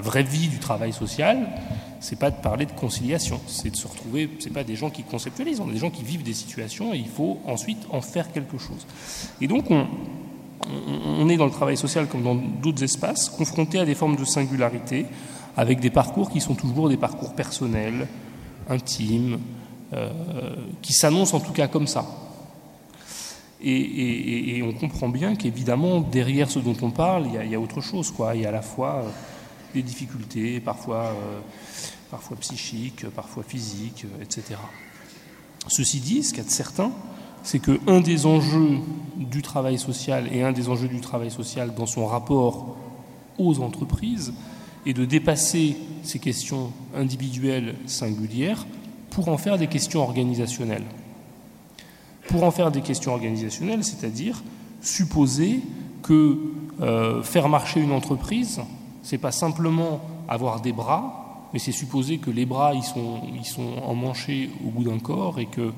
vraie 0.00 0.22
vie 0.22 0.48
du 0.48 0.58
travail 0.58 0.92
social, 0.92 1.46
c'est 2.00 2.18
pas 2.18 2.30
de 2.30 2.36
parler 2.36 2.66
de 2.66 2.72
conciliation, 2.72 3.40
c'est 3.46 3.70
de 3.70 3.76
se 3.76 3.86
retrouver, 3.86 4.30
c'est 4.38 4.52
pas 4.52 4.64
des 4.64 4.76
gens 4.76 4.90
qui 4.90 5.02
conceptualisent, 5.02 5.60
on 5.60 5.68
est 5.68 5.72
des 5.72 5.78
gens 5.78 5.90
qui 5.90 6.02
vivent 6.02 6.22
des 6.22 6.34
situations 6.34 6.94
et 6.94 6.98
il 6.98 7.08
faut 7.08 7.38
ensuite 7.46 7.78
en 7.90 8.00
faire 8.00 8.32
quelque 8.32 8.58
chose. 8.58 8.86
Et 9.40 9.46
donc 9.46 9.70
on, 9.70 9.86
on 11.06 11.28
est 11.28 11.36
dans 11.36 11.44
le 11.44 11.50
travail 11.50 11.76
social 11.76 12.06
comme 12.06 12.22
dans 12.22 12.34
d'autres 12.34 12.82
espaces, 12.82 13.28
confronté 13.28 13.78
à 13.78 13.84
des 13.84 13.94
formes 13.94 14.16
de 14.16 14.24
singularité, 14.24 15.06
avec 15.56 15.80
des 15.80 15.90
parcours 15.90 16.30
qui 16.30 16.40
sont 16.40 16.54
toujours 16.54 16.88
des 16.88 16.96
parcours 16.96 17.34
personnels, 17.34 18.06
intimes, 18.68 19.38
euh, 19.92 20.10
qui 20.82 20.92
s'annonce 20.92 21.34
en 21.34 21.40
tout 21.40 21.52
cas 21.52 21.68
comme 21.68 21.86
ça. 21.86 22.04
Et, 23.66 24.62
on 24.62 24.72
comprend 24.72 25.08
bien 25.08 25.36
qu'évidemment, 25.36 26.00
derrière 26.00 26.50
ce 26.50 26.58
dont 26.58 26.76
on 26.82 26.90
parle, 26.90 27.26
il 27.26 27.50
y 27.50 27.54
a, 27.54 27.60
autre 27.60 27.80
chose. 27.80 28.10
Quoi. 28.10 28.34
Il 28.34 28.42
y 28.42 28.46
a 28.46 28.48
à 28.48 28.52
la 28.52 28.62
fois 28.62 28.96
euh, 28.96 29.08
des 29.74 29.82
difficultés, 29.82 30.60
parfois, 30.60 31.12
euh, 31.12 31.40
parfois 32.10 32.36
psychiques, 32.38 33.08
parfois 33.10 33.42
physiques, 33.42 34.04
etc. 34.20 34.56
Ceci 35.68 36.00
dit, 36.00 36.22
ce 36.22 36.30
qu'il 36.30 36.38
y 36.38 36.40
a 36.42 36.44
de 36.44 36.50
certain, 36.50 36.90
c'est 37.42 37.60
qu'un 37.60 38.00
des 38.00 38.26
enjeux 38.26 38.78
du 39.16 39.42
travail 39.42 39.78
social 39.78 40.28
et 40.32 40.42
un 40.42 40.52
des 40.52 40.68
enjeux 40.68 40.88
du 40.88 41.00
travail 41.00 41.30
social 41.30 41.74
dans 41.74 41.86
son 41.86 42.06
rapport 42.06 42.76
aux 43.38 43.60
entreprises 43.60 44.32
est 44.86 44.92
de 44.92 45.04
dépasser 45.04 45.76
ces 46.02 46.18
questions 46.18 46.72
individuelles 46.94 47.74
singulières 47.86 48.66
pour 49.10 49.28
en 49.28 49.38
faire 49.38 49.58
des 49.58 49.68
questions 49.68 50.02
organisationnelles. 50.02 50.84
Pour 52.28 52.44
en 52.44 52.50
faire 52.50 52.70
des 52.70 52.80
questions 52.80 53.12
organisationnelles, 53.12 53.84
c'est-à-dire 53.84 54.42
supposer 54.80 55.60
que 56.02 56.38
euh, 56.80 57.22
faire 57.22 57.48
marcher 57.48 57.80
une 57.80 57.92
entreprise, 57.92 58.60
c'est 59.02 59.18
pas 59.18 59.32
simplement 59.32 60.00
avoir 60.28 60.60
des 60.60 60.72
bras, 60.72 61.48
mais 61.52 61.58
c'est 61.58 61.72
supposer 61.72 62.18
que 62.18 62.30
les 62.30 62.46
bras 62.46 62.74
ils 62.74 62.82
sont, 62.82 63.20
ils 63.32 63.44
sont 63.44 63.78
emmanchés 63.84 64.50
au 64.66 64.70
bout 64.70 64.84
d'un 64.84 64.98
corps 64.98 65.38
et 65.38 65.46
que 65.46 65.72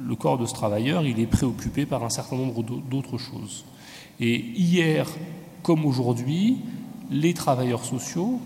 le 0.00 0.14
corps 0.14 0.38
de 0.38 0.46
ce 0.46 0.54
travailleur 0.54 1.04
il 1.04 1.18
est 1.18 1.26
préoccupé 1.26 1.84
par 1.84 2.04
un 2.04 2.10
certain 2.10 2.36
nombre 2.36 2.62
d'autres 2.62 3.18
choses. 3.18 3.64
Et 4.20 4.36
hier, 4.36 5.08
comme 5.62 5.84
aujourd'hui, 5.84 6.58
les 7.10 7.34
travailleurs 7.34 7.84
sociaux, 7.84 8.40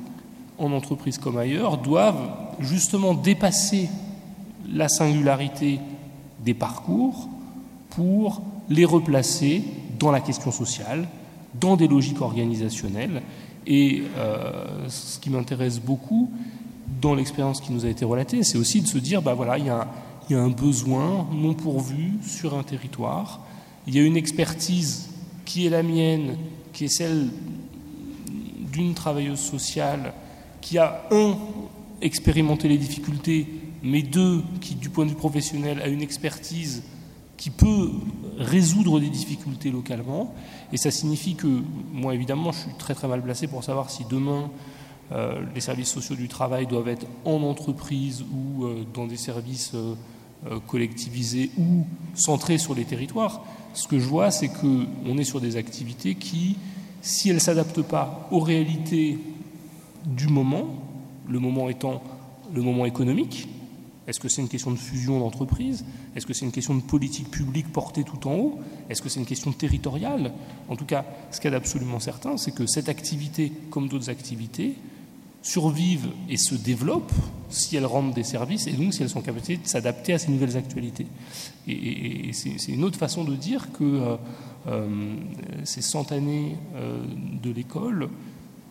en 0.59 0.72
entreprise 0.72 1.18
comme 1.18 1.37
ailleurs, 1.37 1.79
doivent 1.79 2.31
justement 2.61 3.14
dépasser 3.14 3.88
la 4.72 4.88
singularité 4.88 5.81
des 6.44 6.55
parcours 6.55 7.29
pour 7.90 8.42
les 8.68 8.85
replacer 8.85 9.62
dans 9.98 10.11
la 10.11 10.20
question 10.20 10.50
sociale, 10.50 11.09
dans 11.61 11.77
des 11.77 11.88
logiques 11.88 12.20
organisationnelles. 12.20 13.22
Et 13.66 14.03
euh, 14.16 14.88
ce 14.88 15.18
qui 15.18 15.31
m'intéresse 15.31 15.81
beaucoup 15.81 16.31
dans 17.00 17.14
l'expérience 17.14 17.61
qui 17.61 17.72
nous 17.72 17.85
a 17.85 17.88
été 17.88 18.05
relatée, 18.05 18.42
c'est 18.42 18.59
aussi 18.59 18.81
de 18.81 18.87
se 18.87 18.98
dire, 18.98 19.22
bah 19.22 19.35
voilà, 19.35 19.59
il 19.59 19.66
y, 19.66 19.70
a, 19.70 19.88
il 20.29 20.37
y 20.37 20.38
a 20.38 20.42
un 20.42 20.50
besoin 20.50 21.27
non 21.33 21.55
pourvu 21.55 22.14
sur 22.22 22.57
un 22.57 22.62
territoire, 22.62 23.40
il 23.87 23.94
y 23.94 23.98
a 23.98 24.03
une 24.03 24.16
expertise 24.16 25.11
qui 25.44 25.66
est 25.66 25.70
la 25.70 25.83
mienne, 25.83 26.37
qui 26.72 26.87
est 26.87 26.88
celle 26.88 27.29
d'une 28.74 28.94
travailleuse 28.94 29.40
sociale 29.40 30.12
qui 30.60 30.78
a, 30.78 31.06
un, 31.10 31.37
expérimenté 32.00 32.68
les 32.68 32.76
difficultés, 32.76 33.46
mais 33.82 34.02
deux, 34.02 34.42
qui, 34.60 34.74
du 34.74 34.90
point 34.90 35.04
de 35.04 35.10
vue 35.10 35.16
professionnel, 35.16 35.80
a 35.80 35.88
une 35.88 36.02
expertise 36.02 36.82
qui 37.37 37.50
peut 37.50 37.90
résoudre 38.38 39.00
des 39.00 39.08
difficultés 39.08 39.70
localement. 39.70 40.34
Et 40.72 40.76
ça 40.76 40.90
signifie 40.90 41.34
que, 41.34 41.62
moi 41.92 42.14
évidemment, 42.14 42.52
je 42.52 42.60
suis 42.60 42.74
très 42.78 42.94
très 42.94 43.08
mal 43.08 43.22
placé 43.22 43.46
pour 43.46 43.64
savoir 43.64 43.90
si 43.90 44.04
demain 44.10 44.50
euh, 45.12 45.42
les 45.54 45.60
services 45.60 45.90
sociaux 45.90 46.16
du 46.16 46.28
travail 46.28 46.66
doivent 46.66 46.88
être 46.88 47.06
en 47.24 47.42
entreprise 47.42 48.24
ou 48.32 48.64
euh, 48.64 48.84
dans 48.94 49.06
des 49.06 49.16
services 49.16 49.72
euh, 49.74 50.58
collectivisés 50.66 51.50
ou 51.58 51.87
centrés 52.14 52.58
sur 52.58 52.74
les 52.74 52.84
territoires. 52.84 53.42
Ce 53.74 53.88
que 53.88 53.98
je 53.98 54.06
vois, 54.06 54.30
c'est 54.30 54.48
qu'on 54.48 55.18
est 55.18 55.24
sur 55.24 55.40
des 55.40 55.56
activités 55.56 56.14
qui, 56.14 56.56
si 57.04 57.28
elles 57.28 57.36
ne 57.36 57.40
s'adaptent 57.40 57.82
pas 57.82 58.26
aux 58.30 58.40
réalités 58.40 59.18
du 60.06 60.26
moment, 60.26 60.74
le 61.28 61.38
moment 61.38 61.68
étant 61.68 62.02
le 62.52 62.62
moment 62.62 62.86
économique, 62.86 63.48
est-ce 64.06 64.20
que 64.20 64.28
c'est 64.28 64.40
une 64.40 64.48
question 64.48 64.70
de 64.70 64.76
fusion 64.76 65.18
d'entreprises 65.18 65.84
Est-ce 66.16 66.26
que 66.26 66.32
c'est 66.32 66.44
une 66.46 66.52
question 66.52 66.74
de 66.74 66.80
politique 66.80 67.30
publique 67.30 67.70
portée 67.72 68.04
tout 68.04 68.26
en 68.26 68.34
haut? 68.34 68.58
Est-ce 68.88 69.02
que 69.02 69.08
c'est 69.08 69.20
une 69.20 69.26
question 69.26 69.52
territoriale? 69.52 70.32
En 70.68 70.76
tout 70.76 70.84
cas, 70.84 71.04
ce 71.30 71.40
qu'il 71.40 71.50
y 71.50 71.54
a 71.54 71.58
d'absolument 71.58 72.00
certain, 72.00 72.36
c'est 72.36 72.54
que 72.54 72.66
cette 72.66 72.88
activité, 72.88 73.52
comme 73.70 73.88
d'autres 73.88 74.10
activités, 74.10 74.76
survivent 75.44 76.09
et 76.30 76.38
se 76.38 76.54
développent 76.54 77.12
si 77.50 77.76
elles 77.76 77.87
rendent 77.87 78.14
des 78.14 78.24
services 78.24 78.66
et 78.66 78.72
donc 78.72 78.94
si 78.94 79.02
elles 79.02 79.11
sont 79.11 79.20
capables 79.20 79.46
de 79.46 79.59
s'adapter 79.64 80.14
à 80.14 80.18
ces 80.18 80.33
nouvelles 80.33 80.57
actualités. 80.57 81.07
Et, 81.68 82.30
c'est 82.33 82.72
une 82.72 82.83
autre 82.83 82.98
façon 82.98 83.24
de 83.24 83.37
dire 83.37 83.70
que 83.72 83.85
euh, 83.85 84.16
euh, 84.66 85.16
ces 85.64 85.83
cent 85.83 86.11
années 86.12 86.57
euh, 86.74 87.04
de 87.42 87.50
l'école 87.50 88.09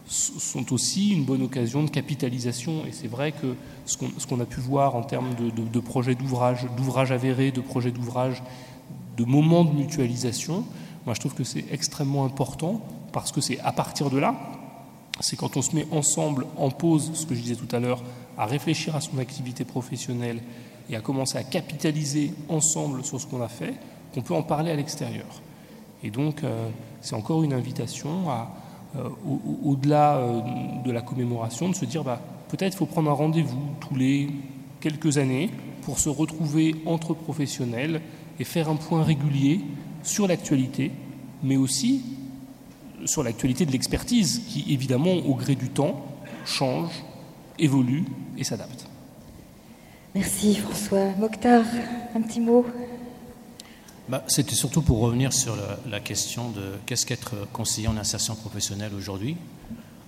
sont 0.07 0.73
aussi 0.73 1.11
une 1.11 1.23
bonne 1.23 1.43
occasion 1.43 1.83
de 1.83 1.89
capitalisation. 1.89 2.85
Et 2.87 2.91
c'est 2.91 3.07
vrai 3.07 3.31
que 3.31 3.55
ce 3.85 3.97
qu'on 4.27 4.39
a 4.39 4.45
pu 4.45 4.59
voir 4.59 4.95
en 4.95 5.03
termes 5.03 5.33
de, 5.35 5.79
projets 5.79 6.15
d'ouvrage, 6.15 6.67
d'ouvrages 6.75 7.11
avérés, 7.11 7.51
de 7.51 7.61
projets 7.61 7.91
d'ouvrage, 7.91 8.43
de 9.15 9.23
moments 9.23 9.63
de 9.63 9.73
mutualisation, 9.73 10.65
moi 11.05 11.13
je 11.13 11.19
trouve 11.19 11.35
que 11.35 11.45
c'est 11.45 11.65
extrêmement 11.71 12.25
important 12.25 12.81
parce 13.13 13.31
que 13.31 13.39
c'est 13.39 13.59
à 13.59 13.71
partir 13.71 14.09
de 14.09 14.17
là, 14.17 14.35
c'est 15.19 15.35
quand 15.35 15.57
on 15.57 15.61
se 15.61 15.75
met 15.75 15.85
ensemble 15.91 16.45
en 16.57 16.69
pause, 16.69 17.11
ce 17.13 17.25
que 17.25 17.35
je 17.35 17.41
disais 17.41 17.55
tout 17.55 17.73
à 17.75 17.79
l'heure, 17.79 18.01
à 18.37 18.45
réfléchir 18.45 18.95
à 18.95 19.01
son 19.01 19.17
activité 19.19 19.63
professionnelle 19.63 20.41
et 20.89 20.95
à 20.95 21.01
commencer 21.01 21.37
à 21.37 21.43
capitaliser 21.43 22.33
ensemble 22.49 23.03
sur 23.03 23.19
ce 23.19 23.27
qu'on 23.27 23.41
a 23.41 23.47
fait, 23.47 23.73
qu'on 24.13 24.21
peut 24.21 24.33
en 24.33 24.43
parler 24.43 24.71
à 24.71 24.75
l'extérieur. 24.75 25.41
Et 26.03 26.09
donc, 26.09 26.43
euh, 26.43 26.69
c'est 27.01 27.15
encore 27.15 27.43
une 27.43 27.53
invitation 27.53 28.29
euh, 28.95 29.09
au-delà 29.63 30.17
euh, 30.17 30.41
de 30.83 30.91
la 30.91 31.01
commémoration, 31.01 31.69
de 31.69 31.75
se 31.75 31.85
dire 31.85 32.03
bah, 32.03 32.21
peut-être 32.49 32.75
faut 32.75 32.85
prendre 32.85 33.09
un 33.09 33.13
rendez-vous 33.13 33.61
tous 33.79 33.95
les 33.95 34.29
quelques 34.81 35.17
années 35.17 35.49
pour 35.83 35.99
se 35.99 36.09
retrouver 36.09 36.75
entre 36.85 37.13
professionnels 37.13 38.01
et 38.39 38.43
faire 38.43 38.69
un 38.69 38.75
point 38.75 39.03
régulier 39.03 39.61
sur 40.01 40.27
l'actualité, 40.27 40.91
mais 41.43 41.55
aussi 41.55 42.03
sur 43.05 43.23
l'actualité 43.23 43.65
de 43.65 43.71
l'expertise 43.71 44.43
qui, 44.47 44.73
évidemment, 44.73 45.13
au 45.13 45.35
gré 45.35 45.55
du 45.55 45.69
temps, 45.69 46.05
change, 46.45 46.91
évolue 47.59 48.05
et 48.37 48.43
s'adapte. 48.43 48.87
Merci 50.15 50.55
François. 50.55 51.11
Mokhtar, 51.17 51.63
un 52.15 52.21
petit 52.21 52.39
mot? 52.39 52.65
Bah, 54.09 54.23
C'était 54.27 54.55
surtout 54.55 54.81
pour 54.81 54.99
revenir 54.99 55.33
sur 55.33 55.55
la, 55.89 55.99
question 55.99 56.49
de 56.49 56.61
qu'est-ce 56.85 57.05
qu'être 57.05 57.47
conseiller 57.51 57.87
en 57.87 57.97
insertion 57.97 58.35
professionnelle 58.35 58.91
aujourd'hui. 58.95 59.37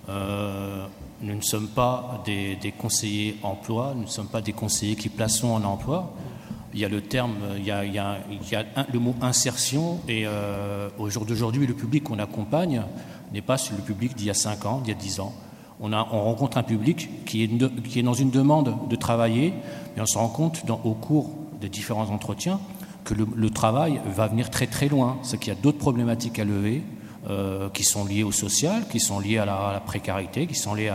Euh, 0.08 0.86
nous 1.22 1.34
ne 1.34 1.40
sommes 1.40 1.68
pas 1.68 2.22
des, 2.24 2.74
conseillers 2.78 3.38
emploi, 3.42 3.94
nous 3.96 4.02
ne 4.02 4.08
sommes 4.08 4.28
pas 4.28 4.42
des 4.42 4.52
conseillers 4.52 4.96
qui 4.96 5.08
plaçons 5.08 5.48
en 5.48 5.64
emploi. 5.64 6.12
Il 6.74 6.80
y 6.80 6.84
a 6.84 6.88
le 6.88 7.00
terme, 7.00 7.34
il 7.56 7.64
y 7.64 7.70
a, 7.70 8.16
le 8.92 8.98
mot 8.98 9.14
insertion, 9.22 10.00
et 10.08 10.24
euh, 10.26 10.88
au 10.98 11.08
jour 11.08 11.24
d'aujourd'hui, 11.24 11.66
le 11.66 11.74
public 11.74 12.04
qu'on 12.04 12.18
accompagne 12.18 12.82
n'est 13.32 13.42
pas 13.42 13.56
le 13.76 13.82
public 13.82 14.14
d'il 14.14 14.26
y 14.26 14.30
a 14.30 14.34
5 14.34 14.66
ans, 14.66 14.80
d'il 14.80 14.92
y 14.92 14.96
a 14.96 14.98
10 14.98 15.20
ans. 15.20 15.32
On, 15.80 15.90
rencontre 15.90 16.56
un 16.56 16.62
public 16.62 17.24
qui 17.26 17.42
est, 17.42 18.02
dans 18.02 18.14
une 18.14 18.30
demande 18.30 18.74
de 18.88 18.96
travailler, 18.96 19.52
mais 19.94 20.02
on 20.02 20.06
se 20.06 20.16
rend 20.16 20.28
compte 20.28 20.62
au 20.84 20.94
cours 20.94 21.30
des 21.60 21.68
différents 21.68 22.10
entretiens 22.10 22.60
que 23.06 23.14
le, 23.14 23.50
travail 23.50 24.00
va 24.04 24.26
venir 24.26 24.50
très 24.50 24.66
très 24.66 24.88
loin, 24.88 25.18
c'est 25.22 25.38
qu'il 25.38 25.52
y 25.52 25.56
a 25.56 25.60
d'autres 25.60 25.78
problématiques 25.78 26.38
à 26.38 26.44
lever 26.44 26.82
euh, 27.30 27.68
qui 27.70 27.84
sont 27.84 28.04
liées 28.04 28.24
au 28.24 28.32
social, 28.32 28.84
qui 28.90 29.00
sont 29.00 29.20
liées 29.20 29.38
à 29.38 29.44
la, 29.44 29.82
précarité, 29.84 30.46
qui 30.46 30.56
sont 30.56 30.74
liées 30.74 30.92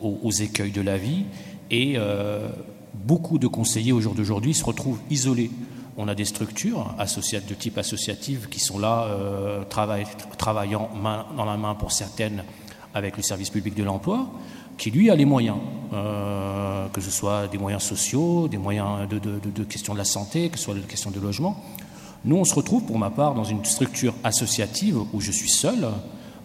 aux, 0.00 0.30
écueils 0.30 0.70
de 0.70 0.82
la 0.82 0.98
vie. 0.98 1.24
Et 1.70 1.94
euh, 1.96 2.48
beaucoup 2.94 3.38
de 3.38 3.46
conseillers 3.46 3.92
au 3.92 4.00
jour 4.00 4.14
d'aujourd'hui 4.14 4.54
se 4.54 4.64
retrouvent 4.64 5.00
isolés. 5.10 5.50
On 5.96 6.08
a 6.08 6.14
des 6.14 6.24
structures 6.24 6.94
de 6.98 7.54
type 7.54 7.78
associative 7.78 8.48
qui 8.50 8.58
sont 8.58 8.78
là, 8.78 9.04
euh, 9.04 9.62
travaillant 9.64 10.90
main 11.00 11.26
dans 11.36 11.44
la 11.44 11.56
main 11.56 11.74
pour 11.74 11.92
certaines 11.92 12.42
avec 12.94 13.16
le 13.16 13.22
service 13.22 13.50
public 13.50 13.74
de 13.74 13.84
l'emploi, 13.84 14.28
qui 14.78 14.90
lui 14.90 15.10
a 15.10 15.14
les 15.14 15.24
moyens, 15.24 15.58
euh, 15.92 16.88
que 16.88 17.00
ce 17.00 17.10
soit 17.10 17.48
des 17.48 17.58
moyens 17.58 17.82
sociaux, 17.82 18.48
des 18.48 18.58
moyens 18.58 19.08
de, 19.08 19.18
de, 19.18 19.38
de, 19.38 19.64
questions 19.64 19.92
de 19.92 19.98
la 19.98 20.04
santé, 20.04 20.48
que 20.48 20.58
ce 20.58 20.64
soit 20.64 20.74
des 20.74 20.80
questions 20.80 21.10
de 21.10 21.20
logement. 21.20 21.62
Nous, 22.24 22.36
on 22.36 22.44
se 22.44 22.54
retrouve 22.54 22.84
pour 22.84 22.98
ma 22.98 23.10
part 23.10 23.34
dans 23.34 23.44
une 23.44 23.64
structure 23.64 24.14
associative 24.24 24.98
où 25.12 25.20
je 25.20 25.30
suis 25.30 25.50
seul, 25.50 25.88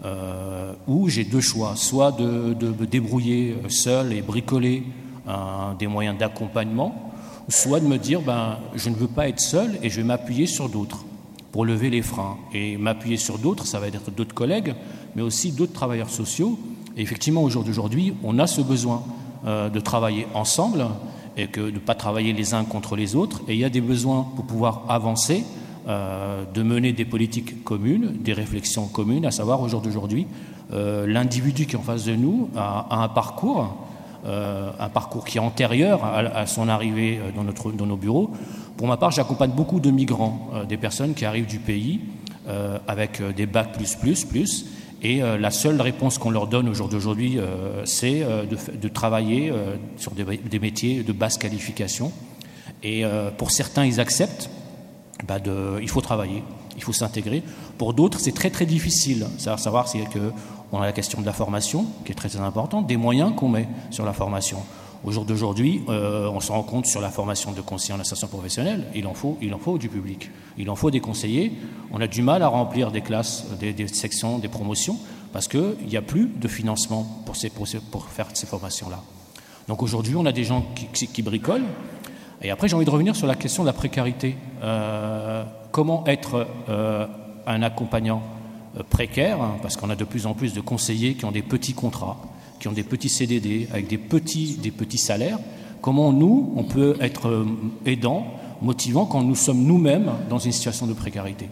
euh, 0.06 0.74
où 0.88 1.08
j'ai 1.08 1.24
deux 1.24 1.42
choix, 1.42 1.76
soit 1.76 2.12
de, 2.12 2.56
me 2.80 2.86
débrouiller 2.86 3.56
seul 3.70 4.14
et 4.14 4.22
bricoler 4.22 4.84
des 5.78 5.88
moyens 5.88 6.18
d'accompagnement, 6.18 7.12
soit 7.50 7.80
de 7.80 7.86
me 7.86 7.98
dire 7.98 8.22
ben, 8.22 8.58
je 8.76 8.90
ne 8.90 8.96
veux 8.96 9.08
pas 9.08 9.28
être 9.28 9.40
seul 9.40 9.78
et 9.84 9.90
je 9.90 9.98
vais 9.98 10.08
m'appuyer 10.08 10.46
sur 10.46 10.70
d'autres 10.70 11.06
pour 11.52 11.66
lever 11.66 11.90
les 11.90 12.02
freins. 12.02 12.38
Et 12.54 12.78
m'appuyer 12.78 13.18
sur 13.18 13.38
d'autres, 13.38 13.66
ça 13.66 13.80
va 13.80 13.88
être 13.88 14.12
d'autres 14.12 14.34
collègues, 14.34 14.74
mais 15.16 15.22
aussi 15.22 15.52
d'autres 15.52 15.74
travailleurs 15.74 16.10
sociaux 16.10 16.58
et 17.00 17.02
effectivement, 17.02 17.44
au 17.44 17.50
jour 17.50 17.64
d'aujourd'hui, 17.64 18.14
on 18.24 18.40
a 18.40 18.46
ce 18.46 18.62
besoin 18.62 19.04
euh, 19.48 19.70
de 19.70 19.80
travailler 19.80 20.28
ensemble 20.34 20.86
et 21.38 21.48
que 21.48 21.62
de 21.62 21.72
ne 21.72 21.80
pas 21.80 21.96
travailler 21.96 22.34
les 22.34 22.54
uns 22.54 22.66
contre 22.66 22.98
les 22.98 23.16
autres. 23.16 23.42
Et 23.48 23.54
il 23.54 23.60
y 23.60 23.64
a 23.64 23.70
des 23.70 23.80
besoins 23.80 24.28
pour 24.36 24.44
pouvoir 24.44 24.84
avancer, 24.90 25.46
euh, 25.88 26.44
de 26.54 26.62
mener 26.62 26.92
des 26.92 27.06
politiques 27.06 27.64
communes, 27.64 28.18
des 28.20 28.34
réflexions 28.34 28.88
communes, 28.88 29.26
à 29.26 29.32
savoir 29.32 29.62
au 29.62 29.70
jour 29.70 29.80
d'aujourd'hui, 29.80 30.28
euh, 30.74 31.08
l'individu 31.08 31.66
qui 31.66 31.76
est 31.76 31.80
en 31.80 31.84
face 31.84 32.04
de 32.04 32.16
nous 32.16 32.50
a, 32.58 33.02
un 33.02 33.08
parcours, 33.08 33.78
un 34.26 34.90
parcours 34.90 35.26
qui 35.26 35.38
est 35.38 35.42
antérieur 35.42 36.04
à, 36.04 36.46
son 36.46 36.68
arrivée 36.68 37.20
dans, 37.36 37.44
notre, 37.44 37.72
dans 37.72 37.86
nos 37.86 37.96
bureaux. 37.96 38.32
Pour 38.78 38.88
ma 38.88 38.98
part, 38.98 39.12
j'accompagne 39.12 39.52
beaucoup 39.52 39.80
de 39.80 39.92
migrants, 39.92 40.50
des 40.68 40.78
personnes 40.78 41.14
qui 41.14 41.26
arrivent 41.26 41.48
du 41.48 41.60
pays 41.60 42.02
avec 42.88 43.22
des 43.36 43.46
bacs 43.46 43.72
plus, 43.74 43.96
plus, 43.96 44.26
plus, 44.26 44.66
et 45.02 45.24
euh, 45.24 45.38
la 45.38 45.52
seule 45.52 45.80
réponse 45.82 46.18
qu'on 46.18 46.30
leur 46.30 46.48
donne 46.48 46.68
au 46.68 46.74
jour 46.74 46.90
d'aujourd'hui, 46.90 47.38
euh, 47.38 47.86
c'est 47.86 48.22
euh, 48.22 48.44
de, 48.46 48.88
travailler 48.90 49.54
sur 49.98 50.12
des, 50.12 50.60
métiers 50.60 51.04
de 51.04 51.14
basse 51.14 51.38
qualification. 51.38 52.12
Et 52.84 53.04
pour 53.38 53.52
certains, 53.52 53.86
ils 53.86 54.00
acceptent. 54.00 54.50
Bah 55.28 55.38
il 55.82 55.90
faut 55.90 56.02
travailler, 56.02 56.44
il 56.78 56.84
faut 56.84 56.94
s'intégrer. 56.94 57.44
Pour 57.78 57.94
d'autres, 57.94 58.20
c'est 58.20 58.32
très 58.32 58.50
très 58.50 58.66
difficile. 58.66 59.28
Savoir, 59.38 59.60
savoir 59.60 59.86
que 59.92 60.32
on 60.72 60.82
a 60.82 60.86
la 60.86 60.92
question 60.92 61.22
de 61.22 61.26
la 61.26 61.34
formation 61.34 61.86
qui 62.06 62.12
est 62.12 62.16
très, 62.16 62.30
très 62.30 62.40
importante, 62.40 62.88
des 62.88 62.98
moyens 62.98 63.34
qu'on 63.36 63.50
met 63.50 63.68
sur 63.90 64.06
la 64.06 64.14
formation. 64.14 64.60
Au 65.04 65.12
jour 65.12 65.24
d'aujourd'hui, 65.24 65.82
euh, 65.88 66.30
on 66.30 66.42
se 66.42 66.52
rend 66.52 66.62
compte 66.62 66.86
sur 66.86 67.00
la 67.00 67.10
formation 67.10 67.54
de 67.54 67.62
conseillers 67.62 67.94
en 67.94 68.02
insertion 68.02 68.28
professionnelle, 68.28 68.88
il 68.94 69.08
en 69.08 69.14
faut, 69.14 69.38
il 69.42 69.54
en 69.54 69.58
faut 69.58 69.78
du 69.78 69.88
public, 69.88 70.30
il 70.58 70.70
en 70.70 70.76
faut 70.76 70.92
des 70.92 71.00
conseillers. 71.00 71.54
On 71.92 72.02
a 72.02 72.08
du 72.08 72.22
mal 72.22 72.44
à 72.44 72.50
remplir 72.50 72.92
des 72.92 73.02
classes, 73.02 73.46
des, 73.60 73.88
sections, 73.88 74.40
des 74.40 74.50
promotions, 74.50 74.98
parce 75.32 75.48
qu'il 75.48 75.88
n'y 75.88 75.96
a 75.96 76.02
plus 76.02 76.28
de 76.28 76.48
financement 76.50 77.08
pour, 77.26 77.38
ces, 77.38 77.50
pour, 77.50 78.10
faire 78.10 78.28
ces 78.34 78.46
formations-là. 78.46 79.02
Donc 79.70 79.84
aujourd'hui, 79.84 80.16
on 80.18 80.26
a 80.26 80.34
des 80.34 80.44
gens 80.44 80.66
qui, 80.76 81.08
qui, 81.08 81.22
bricolent. 81.22 81.66
Et 82.42 82.52
après, 82.52 82.68
j'ai 82.68 82.76
envie 82.76 82.86
de 82.86 82.90
revenir 82.90 83.16
sur 83.16 83.28
la 83.28 83.36
question 83.36 83.64
de 83.64 83.68
la 83.68 83.74
précarité. 83.74 84.36
Euh, 84.64 85.46
comment 85.72 86.06
être 86.08 86.46
euh, 86.68 87.08
un 87.48 87.62
accompagnant 87.62 88.22
précaire, 88.90 89.42
hein, 89.42 89.58
parce 89.62 89.78
qu'on 89.78 89.90
a 89.90 89.96
de 89.96 90.04
plus 90.04 90.26
en 90.26 90.34
plus 90.34 90.54
de 90.54 90.62
conseillers 90.62 91.16
qui 91.16 91.26
ont 91.26 91.32
des 91.32 91.42
petits 91.42 91.74
contrats, 91.74 92.18
qui 92.60 92.68
ont 92.68 92.74
des 92.74 92.84
petits 92.84 93.10
CDD 93.10 93.68
avec 93.72 93.88
des 93.88 93.98
petits, 93.98 94.58
des 94.62 94.72
petits 94.72 94.98
salaires, 94.98 95.40
comment 95.82 96.12
nous, 96.12 96.54
on 96.56 96.64
peut 96.64 96.96
être 97.00 97.28
euh, 97.28 97.46
aidant, 97.86 98.28
motivant 98.62 99.06
quand 99.06 99.24
nous 99.24 99.36
sommes 99.36 99.64
nous-mêmes 99.64 100.12
dans 100.30 100.40
une 100.40 100.52
situation 100.52 100.88
de 100.88 100.94
précarité? 100.94 101.50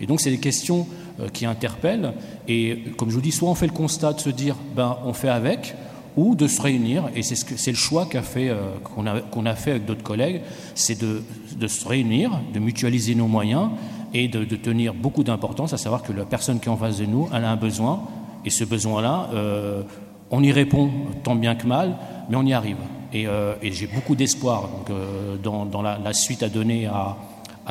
Et 0.00 0.06
donc, 0.06 0.20
c'est 0.20 0.30
des 0.30 0.40
questions 0.40 0.86
euh, 1.20 1.28
qui 1.28 1.46
interpellent. 1.46 2.12
Et 2.48 2.84
comme 2.96 3.10
je 3.10 3.14
vous 3.14 3.20
dis, 3.20 3.32
soit 3.32 3.48
on 3.48 3.54
fait 3.54 3.66
le 3.66 3.72
constat 3.72 4.14
de 4.14 4.20
se 4.20 4.30
dire, 4.30 4.56
ben, 4.74 4.96
on 5.04 5.12
fait 5.12 5.28
avec, 5.28 5.74
ou 6.16 6.34
de 6.34 6.46
se 6.48 6.60
réunir. 6.60 7.04
Et 7.14 7.22
c'est 7.22 7.36
ce 7.36 7.70
le 7.70 7.76
choix 7.76 8.08
euh, 8.14 8.54
qu'on, 8.82 9.06
a, 9.06 9.50
a 9.50 9.54
fait 9.54 9.72
avec 9.72 9.84
d'autres 9.84 10.02
collègues, 10.02 10.40
c'est 10.74 11.00
de, 11.00 11.22
de, 11.58 11.66
se 11.66 11.86
réunir, 11.86 12.40
de 12.52 12.58
mutualiser 12.58 13.14
nos 13.14 13.26
moyens 13.26 13.70
et 14.16 14.28
de, 14.28 14.44
tenir 14.56 14.94
beaucoup 14.94 15.22
d'importance 15.24 15.74
à 15.74 15.78
savoir 15.78 16.02
que 16.02 16.12
la 16.12 16.24
personne 16.24 16.58
qui 16.58 16.68
est 16.68 16.72
en 16.72 16.76
face 16.76 16.98
de 16.98 17.04
nous, 17.04 17.28
elle 17.34 17.44
a 17.44 17.50
un 17.50 17.56
besoin. 17.56 18.00
Et 18.46 18.50
ce 18.50 18.64
besoin-là, 18.64 19.28
euh, 19.34 19.82
on 20.30 20.42
y 20.42 20.52
répond 20.52 20.90
tant 21.22 21.34
bien 21.34 21.54
que 21.54 21.66
mal, 21.66 21.96
mais 22.30 22.36
on 22.36 22.44
y 22.44 22.54
arrive. 22.54 22.78
Et, 23.12 23.26
euh, 23.26 23.54
j'ai 23.62 23.86
beaucoup 23.86 24.16
d'espoir 24.16 24.70
euh, 24.90 25.36
dans, 25.36 25.82
la, 25.82 26.12
suite 26.14 26.42
à 26.42 26.48
donner 26.48 26.86
à, 26.86 27.16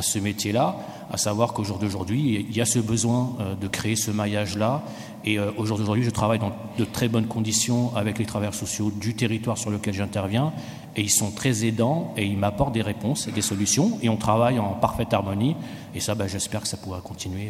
ce 0.02 0.20
métier-là, 0.20 0.76
à 1.12 1.18
savoir 1.18 1.54
qu'au 1.54 1.64
jour 1.64 1.78
d'aujourd'hui, 1.78 2.46
il 2.50 2.56
y 2.56 2.62
a 2.62 2.66
ce 2.66 2.80
besoin 2.80 3.36
euh, 3.40 3.56
de 3.56 3.68
créer 3.68 3.96
ce 3.96 4.12
maillage-là. 4.12 4.84
Et 5.28 5.40
au 5.40 5.66
jour 5.66 5.80
d'aujourd'hui, 5.80 6.04
je 6.04 6.12
travaille 6.12 6.38
dans 6.38 6.52
de 6.78 6.86
très 6.86 7.08
bonnes 7.08 7.26
conditions 7.26 7.96
avec 7.96 8.20
les 8.20 8.28
travailleurs 8.28 8.54
sociaux 8.54 8.92
du 8.92 9.16
territoire 9.16 9.58
sur 9.58 9.72
lequel 9.72 9.96
j'interviens. 9.96 10.54
Et 10.96 11.02
ils 11.02 11.10
sont 11.10 11.32
très 11.32 11.66
aidants 11.66 12.14
et 12.16 12.26
ils 12.26 12.38
m'apportent 12.38 12.74
des 12.74 12.84
réponses 12.84 13.28
et 13.28 13.32
des 13.32 13.42
solutions. 13.42 13.98
Et 14.04 14.10
on 14.10 14.18
travaille 14.18 14.60
en 14.60 14.74
parfaite 14.74 15.16
harmonie. 15.16 15.56
Et 15.96 16.00
ça, 16.00 16.14
ben, 16.14 16.28
j'espère 16.28 16.62
que 16.62 16.68
ça 16.68 16.78
pourra 16.78 17.02
continuer 17.02 17.50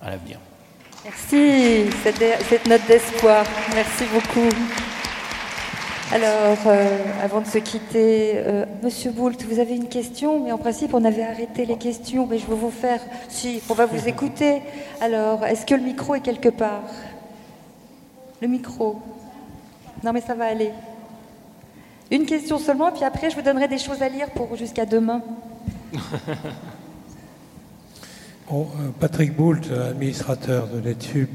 à 0.00 0.08
l'avenir. 0.08 0.38
Merci, 1.04 1.90
cette 2.02 2.66
note 2.66 2.86
d'espoir. 2.86 3.44
Merci 3.74 4.04
beaucoup. 4.12 4.48
Alors, 6.12 6.58
euh, 6.66 6.98
avant 7.22 7.40
de 7.40 7.46
se 7.46 7.58
quitter, 7.58 8.32
euh, 8.34 8.64
Monsieur 8.82 9.12
Boult, 9.12 9.36
vous 9.48 9.60
avez 9.60 9.76
une 9.76 9.88
question, 9.88 10.42
mais 10.42 10.50
en 10.50 10.58
principe, 10.58 10.92
on 10.92 11.04
avait 11.04 11.22
arrêté 11.22 11.64
les 11.64 11.78
questions, 11.78 12.26
mais 12.26 12.38
je 12.38 12.46
veux 12.46 12.56
vous 12.56 12.72
faire. 12.72 13.00
Si, 13.28 13.62
on 13.70 13.74
va 13.74 13.86
vous 13.86 14.08
écouter. 14.08 14.60
Alors, 15.00 15.46
est-ce 15.46 15.64
que 15.64 15.74
le 15.74 15.82
micro 15.82 16.16
est 16.16 16.20
quelque 16.20 16.48
part? 16.48 16.82
Le 18.42 18.48
micro 18.48 19.00
Non, 20.02 20.12
mais 20.12 20.20
ça 20.20 20.34
va 20.34 20.46
aller. 20.46 20.72
Une 22.10 22.26
question 22.26 22.58
seulement, 22.58 22.90
puis 22.90 23.04
après, 23.04 23.30
je 23.30 23.36
vous 23.36 23.42
donnerai 23.42 23.68
des 23.68 23.78
choses 23.78 24.02
à 24.02 24.08
lire 24.08 24.30
pour 24.30 24.56
jusqu'à 24.56 24.86
demain. 24.86 25.22
Euh, 28.52 28.64
Patrick 28.98 29.36
Boult, 29.36 29.70
administrateur 29.70 30.66
de 30.66 30.80
l'ETSUP, 30.80 31.30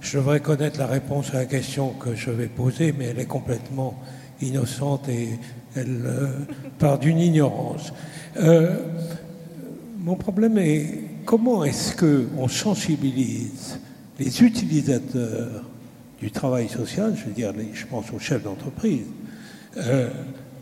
je 0.00 0.18
devrais 0.18 0.40
connaître 0.40 0.78
la 0.78 0.86
réponse 0.86 1.34
à 1.34 1.38
la 1.38 1.46
question 1.46 1.90
que 1.90 2.14
je 2.14 2.30
vais 2.30 2.46
poser, 2.46 2.94
mais 2.96 3.06
elle 3.06 3.18
est 3.18 3.26
complètement 3.26 3.94
innocente 4.40 5.08
et 5.08 5.30
elle 5.74 6.02
euh, 6.06 6.28
part 6.78 6.98
d'une 6.98 7.18
ignorance. 7.18 7.92
Euh, 8.36 8.76
mon 9.98 10.14
problème 10.14 10.58
est 10.58 11.04
comment 11.24 11.64
est-ce 11.64 11.96
qu'on 11.96 12.48
sensibilise 12.48 13.78
les 14.18 14.42
utilisateurs 14.42 15.64
du 16.20 16.30
travail 16.30 16.68
social, 16.68 17.14
je 17.16 17.26
veux 17.26 17.32
dire, 17.32 17.52
je 17.72 17.86
pense 17.86 18.12
aux 18.12 18.18
chefs 18.18 18.42
d'entreprise, 18.42 19.06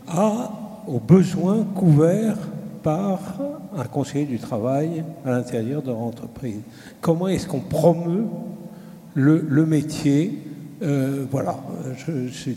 à, 0.07 0.51
aux 0.87 0.99
besoins 0.99 1.63
couverts 1.63 2.37
par 2.83 3.39
un 3.75 3.85
conseiller 3.85 4.25
du 4.25 4.39
travail 4.39 5.03
à 5.25 5.31
l'intérieur 5.31 5.81
de 5.81 5.91
l'entreprise? 5.91 6.59
Comment 7.01 7.27
est-ce 7.27 7.47
qu'on 7.47 7.59
promeut 7.59 8.25
le, 9.17 9.65
métier 9.65 10.37
euh, 10.81 11.25
Voilà. 11.31 11.57
Je, 12.05 12.51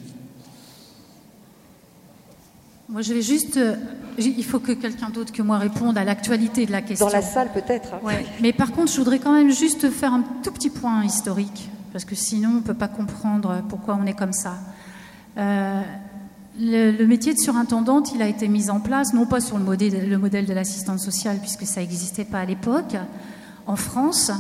Moi, 2.89 3.03
je 3.03 3.15
vais 3.15 3.23
juste. 3.23 3.57
Euh, 3.57 3.77
il 4.19 4.45
faut 4.45 4.59
que 4.59 4.73
quelqu'un 4.73 5.09
d'autre 5.09 5.33
que 5.33 5.43
moi 5.43 5.57
réponde 5.59 5.97
à 5.97 6.05
l'actualité 6.05 6.67
de 6.67 6.73
la 6.73 6.83
question. 6.83 7.07
Dans 7.07 7.13
la 7.13 7.23
salle, 7.23 7.51
peut-être. 7.55 7.95
Ouais. 8.03 8.27
Mais 8.43 8.53
par 8.53 8.73
contre, 8.73 8.93
je 8.93 8.99
voudrais 8.99 9.19
quand 9.19 9.33
même 9.33 9.51
juste 9.51 9.89
faire 9.91 10.13
un 10.13 10.23
tout 10.43 10.51
petit 10.51 10.69
point 10.69 11.05
historique, 11.05 11.71
parce 11.93 12.05
que 12.05 12.15
sinon, 12.15 12.51
on 12.51 12.55
ne 12.57 12.61
peut 12.61 12.75
pas 12.75 12.89
comprendre 12.89 13.63
pourquoi 13.69 13.99
on 14.01 14.07
est 14.07 14.19
comme 14.19 14.33
ça. 14.35 14.59
Euh, 15.39 15.81
le, 16.59 17.07
métier 17.07 17.33
de 17.33 17.39
surintendante, 17.39 18.13
il 18.15 18.21
a 18.21 18.27
été 18.27 18.49
mis 18.49 18.69
en 18.69 18.81
place, 18.81 19.15
non 19.15 19.25
pas 19.25 19.41
sur 19.41 19.57
le 19.57 19.65
modèle, 19.65 20.11
le 20.11 20.19
modèle 20.19 20.45
de 20.45 20.53
l'assistante 20.53 20.99
sociale, 20.99 21.39
puisque 21.41 21.65
ça 21.65 21.81
n'existait 21.81 22.27
pas 22.27 22.41
à 22.41 22.45
l'époque, 22.45 22.97
en 23.67 23.77
France, 23.77 24.31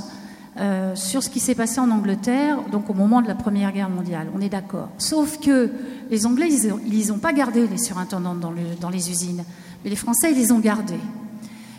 euh, 0.58 0.96
sur 0.96 1.22
ce 1.22 1.30
qui 1.30 1.38
s'est 1.38 1.54
passé 1.54 1.78
en 1.78 1.90
Angleterre, 1.92 2.58
donc 2.72 2.90
au 2.90 2.92
moment 2.92 3.22
de 3.22 3.28
la 3.28 3.36
Première 3.36 3.70
Guerre 3.70 3.88
mondiale. 3.88 4.26
On 4.34 4.40
est 4.40 4.48
d'accord. 4.48 4.88
Sauf 4.98 5.38
que 5.38 5.70
les 6.10 6.26
Anglais, 6.26 6.48
ils 6.50 7.08
n'ont 7.08 7.18
pas 7.18 7.32
gardé 7.32 7.68
les 7.68 7.78
surintendantes 7.78 8.40
dans, 8.40 8.90
les 8.90 9.10
usines, 9.10 9.44
mais 9.84 9.90
les 9.90 9.96
Français, 9.96 10.32
ils 10.32 10.36
les 10.36 10.50
ont 10.50 10.58
gardés. 10.58 10.98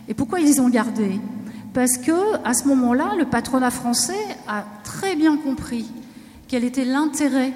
Et 0.07 0.13
pourquoi 0.13 0.39
ils 0.39 0.45
les 0.45 0.61
ont 0.61 0.69
gardés? 0.69 1.19
Parce 1.73 1.97
que 1.97 2.37
à 2.45 2.53
ce 2.53 2.65
moment-là, 2.69 3.11
le 3.17 3.25
patronat 3.25 3.71
français 3.71 4.25
a 4.47 4.63
très 4.85 5.17
bien 5.17 5.35
compris 5.35 5.91
quel 6.47 6.63
était 6.63 6.85
l'intérêt 6.85 7.51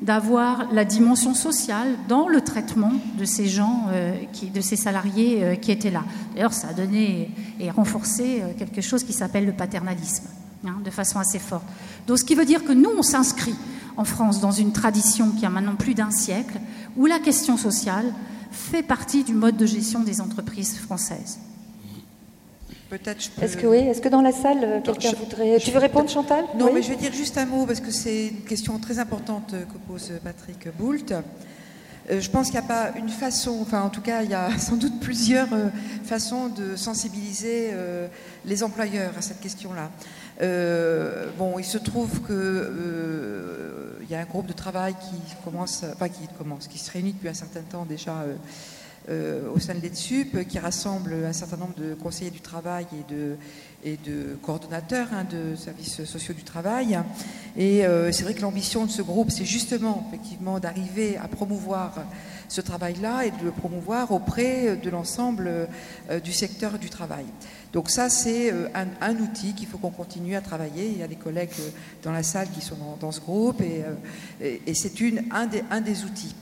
d'avoir 0.00 0.72
la 0.72 0.86
dimension 0.86 1.34
sociale 1.34 1.88
dans 2.08 2.28
le 2.28 2.40
traitement 2.40 2.92
de 3.18 3.26
ces 3.26 3.46
gens, 3.46 3.88
euh, 3.90 4.14
de 4.54 4.60
ces 4.62 4.76
salariés 4.76 5.44
euh, 5.44 5.54
qui 5.54 5.70
étaient 5.70 5.90
là. 5.90 6.04
D'ailleurs, 6.34 6.54
ça 6.54 6.68
a 6.68 6.72
donné 6.72 7.30
et 7.60 7.70
renforcé 7.70 8.42
quelque 8.58 8.80
chose 8.80 9.04
qui 9.04 9.12
s'appelle 9.12 9.44
le 9.44 9.52
paternalisme, 9.52 10.24
hein, 10.68 10.80
de 10.84 10.90
façon 10.90 11.18
assez 11.18 11.38
forte. 11.38 11.66
Donc, 12.06 12.18
ce 12.18 12.24
qui 12.24 12.34
veut 12.34 12.44
dire 12.44 12.64
que 12.64 12.72
nous, 12.72 12.90
on 12.96 13.02
s'inscrit 13.02 13.56
en 13.96 14.04
France 14.04 14.40
dans 14.40 14.52
une 14.52 14.72
tradition 14.72 15.30
qui 15.30 15.46
a 15.46 15.50
maintenant 15.50 15.76
plus 15.76 15.94
d'un 15.94 16.10
siècle, 16.10 16.58
où 16.96 17.06
la 17.06 17.18
question 17.18 17.56
sociale 17.56 18.12
fait 18.50 18.82
partie 18.82 19.24
du 19.24 19.34
mode 19.34 19.56
de 19.56 19.66
gestion 19.66 20.00
des 20.00 20.20
entreprises 20.20 20.78
françaises. 20.78 21.38
Est-ce 23.42 23.56
que 23.56 23.66
oui 23.66 23.78
Est-ce 23.78 24.00
que 24.00 24.08
dans 24.08 24.22
la 24.22 24.30
salle, 24.30 24.58
euh, 24.62 24.80
quelqu'un 24.80 25.12
voudrait. 25.12 25.58
Tu 25.58 25.72
veux 25.72 25.78
répondre, 25.78 26.08
Chantal 26.08 26.44
Non, 26.56 26.72
mais 26.72 26.82
je 26.82 26.90
vais 26.90 26.96
dire 26.96 27.12
juste 27.12 27.36
un 27.36 27.46
mot 27.46 27.66
parce 27.66 27.80
que 27.80 27.90
c'est 27.90 28.28
une 28.28 28.42
question 28.42 28.78
très 28.78 29.00
importante 29.00 29.50
que 29.50 29.78
pose 29.88 30.12
Patrick 30.22 30.68
Boult. 30.78 31.12
Euh, 31.12 32.20
je 32.20 32.30
pense 32.30 32.46
qu'il 32.46 32.60
n'y 32.60 32.64
a 32.64 32.68
pas 32.68 32.92
une 32.96 33.08
façon, 33.08 33.58
enfin 33.60 33.82
en 33.82 33.88
tout 33.88 34.02
cas 34.02 34.22
il 34.22 34.30
y 34.30 34.34
a 34.34 34.56
sans 34.58 34.76
doute 34.76 35.00
plusieurs 35.00 35.52
euh, 35.52 35.68
façons 36.04 36.46
de 36.46 36.76
sensibiliser 36.76 37.72
les 38.44 38.62
employeurs 38.62 39.12
à 39.18 39.22
cette 39.22 39.40
question-là. 39.40 39.90
Bon, 40.40 41.58
il 41.58 41.64
se 41.64 41.78
trouve 41.78 42.20
que 42.22 43.96
il 44.02 44.12
y 44.12 44.14
a 44.14 44.20
un 44.20 44.24
groupe 44.24 44.46
de 44.46 44.52
travail 44.52 44.94
qui 44.94 45.34
commence, 45.44 45.84
enfin 45.92 46.08
qui 46.08 46.28
commence, 46.38 46.68
qui 46.68 46.78
se 46.78 46.90
réunit 46.90 47.12
depuis 47.12 47.28
un 47.28 47.34
certain 47.34 47.62
temps 47.62 47.84
déjà 47.84 48.24
euh, 49.08 49.48
au 49.54 49.60
sein 49.60 49.74
de 49.74 49.80
l'EDSUP 49.80 50.48
qui 50.48 50.58
rassemble 50.58 51.14
un 51.24 51.32
certain 51.32 51.56
nombre 51.56 51.74
de 51.76 51.94
conseillers 51.94 52.32
du 52.32 52.40
travail 52.40 52.86
et 52.92 53.14
de, 53.14 53.36
et 53.84 53.96
de 53.96 54.36
coordonnateurs 54.42 55.06
hein, 55.12 55.24
de 55.24 55.54
services 55.54 56.04
sociaux 56.04 56.34
du 56.34 56.42
travail. 56.42 56.98
Et 57.56 57.86
euh, 57.86 58.10
c'est 58.10 58.24
vrai 58.24 58.34
que 58.34 58.42
l'ambition 58.42 58.84
de 58.84 58.90
ce 58.90 59.02
groupe, 59.02 59.30
c'est 59.30 59.44
justement 59.44 60.08
effectivement 60.08 60.58
d'arriver 60.58 61.16
à 61.18 61.28
promouvoir 61.28 61.94
ce 62.48 62.60
travail-là 62.60 63.26
et 63.26 63.30
de 63.30 63.44
le 63.44 63.50
promouvoir 63.50 64.12
auprès 64.12 64.76
de 64.76 64.90
l'ensemble 64.90 65.48
euh, 66.10 66.20
du 66.20 66.32
secteur 66.32 66.78
du 66.78 66.90
travail. 66.90 67.24
Donc 67.72 67.90
ça, 67.90 68.08
c'est 68.08 68.52
un, 68.74 69.16
outil 69.16 69.52
qu'il 69.52 69.66
faut 69.66 69.76
qu'on 69.76 69.90
continue 69.90 70.34
à 70.34 70.40
travailler. 70.40 70.86
Il 70.86 70.98
y 70.98 71.02
a 71.02 71.08
des 71.08 71.16
collègues 71.16 71.50
dans 72.02 72.12
la 72.12 72.22
salle 72.22 72.48
qui 72.48 72.62
sont 72.62 72.76
dans, 72.98 73.12
ce 73.12 73.20
groupe 73.20 73.60
et, 73.60 74.74
c'est 74.74 74.92
un 75.30 75.80
des, 75.80 76.04
outils. 76.04 76.34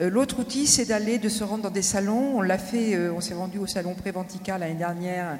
Euh, 0.00 0.10
l'autre 0.10 0.40
outil, 0.40 0.66
c'est 0.66 0.84
d'aller, 0.84 1.18
de 1.18 1.28
se 1.28 1.42
rendre 1.42 1.64
dans 1.64 1.70
des 1.70 1.82
salons. 1.82 2.36
On 2.36 2.40
l'a 2.40 2.58
fait, 2.58 2.94
euh, 2.94 3.12
on 3.12 3.20
s'est 3.20 3.34
rendu 3.34 3.58
au 3.58 3.66
salon 3.66 3.94
Préventica 3.94 4.56
l'année 4.56 4.74
dernière. 4.74 5.38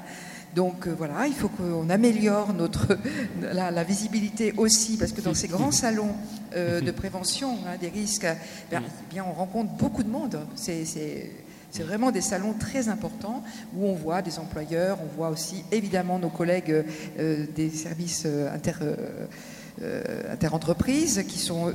Donc 0.55 0.87
euh, 0.87 0.95
voilà, 0.97 1.27
il 1.27 1.33
faut 1.33 1.49
qu'on 1.49 1.89
améliore 1.89 2.53
notre 2.53 2.97
la, 3.41 3.83
visibilité 3.83 4.53
aussi, 4.57 4.97
parce 4.97 5.11
que 5.11 5.21
dans 5.21 5.33
ces 5.33 5.47
grands 5.47 5.71
salons 5.71 6.13
de 6.55 6.91
prévention 6.91 7.57
hein, 7.67 7.77
des 7.79 7.89
risques, 7.89 8.27
ben, 8.71 8.81
eh 8.83 9.13
bien, 9.13 9.23
on 9.27 9.33
rencontre 9.33 9.71
beaucoup 9.73 10.03
de 10.03 10.09
monde. 10.09 10.39
C'est 10.55 11.83
vraiment 11.83 12.11
des 12.11 12.21
salons 12.21 12.53
très 12.53 12.89
importants 12.89 13.43
où 13.75 13.85
on 13.85 13.93
voit 13.93 14.23
des 14.23 14.39
employeurs, 14.39 14.97
on 15.03 15.15
voit 15.15 15.29
aussi 15.29 15.63
évidemment 15.71 16.17
nos 16.17 16.29
collègues 16.29 16.83
des 17.17 17.69
services 17.69 18.25
inter 18.25 18.73
interentreprises 20.31 21.23
qui 21.27 21.37
sont 21.37 21.71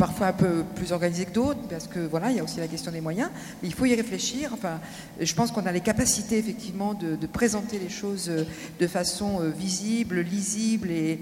parfois 0.00 0.28
un 0.28 0.32
peu 0.32 0.64
plus 0.74 0.92
organisé 0.92 1.26
que 1.26 1.32
d'autres, 1.32 1.60
parce 1.68 1.86
que 1.86 1.98
voilà, 1.98 2.30
il 2.30 2.38
y 2.38 2.40
a 2.40 2.42
aussi 2.42 2.58
la 2.58 2.68
question 2.68 2.90
des 2.90 3.02
moyens. 3.02 3.28
Mais 3.62 3.68
il 3.68 3.74
faut 3.74 3.84
y 3.84 3.94
réfléchir. 3.94 4.50
Enfin, 4.54 4.80
je 5.20 5.34
pense 5.34 5.52
qu'on 5.52 5.66
a 5.66 5.72
les 5.72 5.82
capacités 5.82 6.38
effectivement 6.38 6.94
de, 6.94 7.26
présenter 7.26 7.78
les 7.78 7.90
choses 7.90 8.28
euh, 8.30 8.44
de 8.80 8.86
façon 8.86 9.42
euh, 9.42 9.50
visible, 9.50 10.20
lisible 10.20 10.90
et, 10.90 11.18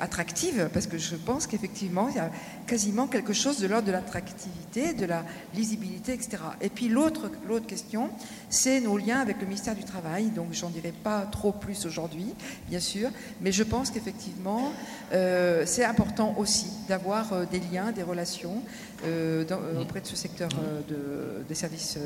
attractive, 0.00 0.68
parce 0.72 0.88
que 0.88 0.98
je 0.98 1.14
pense 1.14 1.46
qu'effectivement, 1.46 2.08
il 2.08 2.16
y 2.16 2.18
a 2.18 2.30
quasiment 2.66 3.06
quelque 3.06 3.32
chose 3.32 3.60
de 3.60 3.68
l'ordre 3.68 3.86
de 3.86 3.92
l'attractivité, 3.92 4.92
de 4.92 5.06
la 5.06 5.24
lisibilité, 5.54 6.12
etc. 6.12 6.38
Et 6.60 6.68
puis 6.68 6.88
l'autre, 6.88 7.30
l'autre 7.48 7.66
question, 7.66 8.10
c'est 8.48 8.80
nos 8.80 8.98
liens 8.98 9.20
avec 9.20 9.40
le 9.40 9.46
ministère 9.46 9.76
du 9.76 9.84
Travail. 9.84 10.30
Donc 10.30 10.48
j'en 10.52 10.70
dirai 10.70 10.92
pas 10.92 11.20
trop 11.30 11.52
plus 11.52 11.86
aujourd'hui, 11.86 12.34
bien 12.68 12.80
sûr, 12.80 13.10
mais 13.40 13.52
je 13.52 13.62
pense 13.62 13.90
qu'effectivement, 13.90 14.72
euh, 15.12 15.62
c'est 15.64 15.84
important 15.84 16.34
aussi 16.36 16.66
d'avoir 16.88 17.46
des 17.46 17.60
liens, 17.60 17.92
des 17.92 17.99
relations 18.02 18.62
euh, 19.04 19.44
euh, 19.50 19.80
auprès 19.80 20.00
de 20.00 20.06
ce 20.06 20.16
secteur 20.16 20.48
euh, 20.58 21.42
des 21.48 21.54
services 21.54 21.98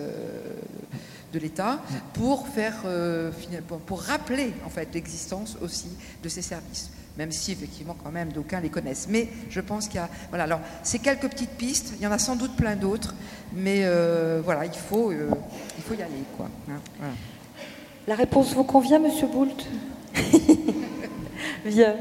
de 1.33 1.39
l'État 1.39 1.81
pour 2.13 2.49
faire, 2.49 2.85
pour, 3.87 4.01
rappeler 4.01 4.53
en 4.65 4.71
fait 4.71 4.89
l'existence 4.95 5.57
aussi 5.61 5.89
de 6.23 6.29
ces 6.29 6.43
services 6.43 6.91
même 7.17 7.31
si 7.31 7.53
effectivement 7.53 7.97
quand 8.03 8.11
même 8.11 8.33
d'aucuns 8.33 8.59
les 8.59 8.71
connaissent. 8.71 9.07
Mais 9.09 9.29
je 9.49 9.61
pense 9.61 9.87
qu'il 9.87 9.97
y 9.97 10.03
a, 10.03 10.11
voilà, 10.31 10.45
alors 10.45 10.61
c'est 10.83 10.99
quelques 10.99 11.29
petites 11.29 11.51
pistes, 11.51 11.93
il 11.97 12.03
y 12.03 12.07
en 12.09 12.11
a 12.11 12.19
sans 12.19 12.35
doute 12.35 12.57
plein 12.57 12.75
d'autres, 12.75 13.15
mais 13.53 13.89
voilà, 14.43 14.65
il 14.65 14.73
faut, 14.73 15.13
il 15.13 15.83
faut 15.85 15.95
y 15.95 16.03
aller, 16.03 16.25
quoi. 16.37 16.49
Hein, 16.69 17.11
La 18.09 18.17
réponse 18.17 18.53
vous 18.55 18.65
convient, 18.65 18.99
Monsieur 18.99 19.29
Boult? 19.29 19.65
Bien. 21.65 21.95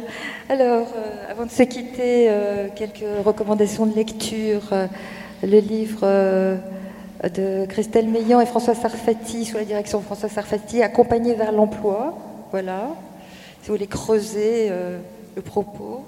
Alors, 0.50 0.88
euh, 0.94 1.32
avant 1.32 1.46
de 1.46 1.50
se 1.50 1.64
quitter, 1.64 2.28
euh, 2.30 2.68
quelques 2.76 3.06
recommandations 3.24 3.86
de 3.86 3.96
lecture. 3.96 4.62
Euh, 4.74 4.88
le 5.42 5.60
livre 5.60 6.06
de 7.36 7.66
Christelle 7.66 8.10
Meillan 8.10 8.42
et 8.42 8.46
François 8.46 8.76
Sarfati, 8.76 9.46
sous 9.46 9.56
la 9.56 9.64
direction 9.64 10.00
de 10.00 10.04
François 10.04 10.28
Sarfati, 10.30 10.82
Accompagné 10.82 11.34
vers 11.34 11.52
l'emploi. 11.52 12.18
Voilà. 12.52 12.90
Si 13.62 13.68
vous 13.68 13.76
voulez 13.76 13.88
creuser 13.88 14.70
le 15.36 15.42
propos. 15.42 16.06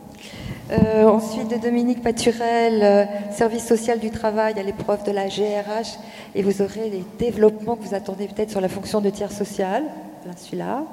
ensuite, 1.06 1.49
de 1.49 1.58
Dominique 1.58 2.01
Paturel, 2.01 3.10
Service 3.32 3.68
social 3.68 3.99
du 3.99 4.10
travail 4.10 4.58
à 4.58 4.64
l'épreuve 4.64 5.03
de 5.03 5.12
la 5.12 5.28
GRH. 5.28 5.97
Et 6.34 6.41
vous 6.41 6.62
aurez 6.62 6.89
les 6.89 7.03
développements 7.20 7.76
que 7.76 7.84
vous 7.84 7.95
attendez 7.95 8.30
peut-être 8.30 8.51
sur 8.51 8.62
la 8.62 8.70
fonction 8.70 9.01
de 9.01 9.10
tiers 9.10 9.34
social. 9.34 9.84
Là, 10.26 10.32
celui-là. 10.38 10.84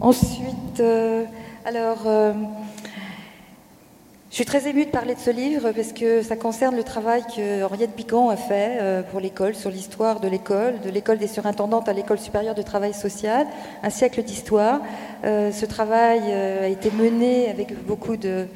Ensuite, 0.00 0.80
alors, 1.64 2.02
euh, 2.06 2.32
je 4.30 4.34
suis 4.34 4.44
très 4.44 4.66
émue 4.68 4.84
de 4.84 4.90
parler 4.90 5.14
de 5.14 5.20
ce 5.20 5.30
livre 5.30 5.70
parce 5.70 5.92
que 5.92 6.22
ça 6.22 6.34
concerne 6.34 6.74
le 6.74 6.82
travail 6.82 7.22
que 7.36 7.62
Henriette 7.62 7.94
Bigan 7.94 8.30
a 8.30 8.36
fait 8.36 8.78
euh, 8.80 9.02
pour 9.02 9.20
l'école, 9.20 9.54
sur 9.54 9.70
l'histoire 9.70 10.18
de 10.18 10.26
l'école, 10.26 10.80
de 10.80 10.90
l'école 10.90 11.18
des 11.18 11.28
surintendantes 11.28 11.88
à 11.88 11.92
l'école 11.92 12.18
supérieure 12.18 12.56
de 12.56 12.62
travail 12.62 12.94
social, 12.94 13.46
un 13.84 13.90
siècle 13.90 14.22
d'histoire. 14.24 14.80
Euh, 15.24 15.52
ce 15.52 15.64
travail 15.64 16.32
a 16.32 16.66
été 16.66 16.90
mené 16.90 17.48
avec 17.48 17.86
beaucoup 17.86 18.16
de, 18.16 18.46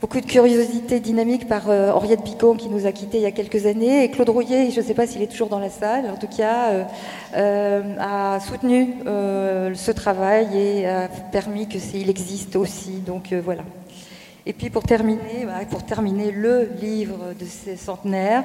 beaucoup 0.00 0.20
de 0.20 0.26
curiosité 0.26 1.00
dynamique 1.00 1.48
par 1.48 1.68
Henriette 1.68 2.22
Bigon 2.22 2.54
qui 2.54 2.68
nous 2.68 2.86
a 2.86 2.92
quittés 2.92 3.18
il 3.18 3.22
y 3.22 3.26
a 3.26 3.32
quelques 3.32 3.66
années 3.66 4.04
et 4.04 4.10
Claude 4.10 4.28
Rouillet, 4.28 4.70
je 4.70 4.80
ne 4.80 4.84
sais 4.84 4.94
pas 4.94 5.06
s'il 5.06 5.22
est 5.22 5.26
toujours 5.26 5.48
dans 5.48 5.58
la 5.58 5.70
salle, 5.70 6.08
en 6.10 6.16
tout 6.16 6.28
cas 6.28 6.86
euh, 7.34 7.96
a 7.98 8.40
soutenu 8.40 8.94
euh, 9.06 9.74
ce 9.74 9.90
travail 9.90 10.56
et 10.56 10.86
a 10.86 11.08
permis 11.08 11.68
que 11.68 11.78
il 11.94 12.08
existe 12.08 12.56
aussi. 12.56 13.00
Donc 13.04 13.32
euh, 13.32 13.40
voilà. 13.44 13.62
Et 14.46 14.52
puis 14.52 14.70
pour 14.70 14.82
terminer, 14.82 15.46
pour 15.70 15.84
terminer 15.84 16.30
le 16.30 16.70
livre 16.80 17.34
de 17.38 17.44
ces 17.44 17.76
centenaires, 17.76 18.44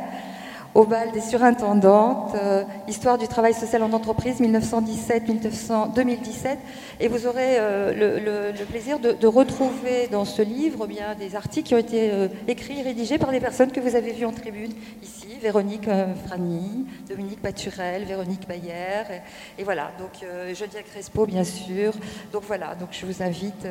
au 0.76 0.86
bal 0.86 1.12
des 1.12 1.22
surintendantes, 1.22 2.36
euh, 2.36 2.64
Histoire 2.88 3.18
du 3.18 3.28
travail 3.28 3.54
social 3.54 3.84
en 3.84 3.92
entreprise 3.94 4.42
1917-2017. 4.42 6.58
Et 7.00 7.08
vous 7.08 7.28
aurez 7.28 7.58
euh, 7.60 8.52
le, 8.52 8.66
plaisir 8.66 9.00
de, 9.00 9.28
retrouver 9.28 10.08
dans 10.12 10.26
ce 10.26 10.42
livre 10.42 10.88
bien, 10.88 11.16
des 11.16 11.36
articles 11.36 11.68
qui 11.68 11.76
ont 11.76 11.80
été 11.80 12.12
euh, 12.12 12.28
écrits 12.48 12.80
et 12.80 12.84
rédigés 12.84 13.18
par 13.18 13.32
des 13.32 13.40
personnes 13.40 13.72
que 13.72 13.80
vous 13.80 13.96
avez 13.96 14.12
vues 14.12 14.26
en 14.26 14.32
tribune 14.32 14.74
ici, 15.02 15.28
Véronique 15.42 15.90
Frani, 16.26 16.86
Dominique 17.08 17.42
Paturel, 17.42 18.04
Véronique 18.06 18.48
Bayer. 18.48 19.22
Et, 19.58 19.64
voilà, 19.64 19.92
donc 20.00 20.26
Geneviève 20.54 20.84
Crespo, 20.84 21.26
bien 21.26 21.44
sûr. 21.44 21.94
Donc 22.32 22.44
voilà, 22.48 22.76
donc 22.76 22.90
je 22.92 23.06
vous 23.06 23.24
invite 23.24 23.68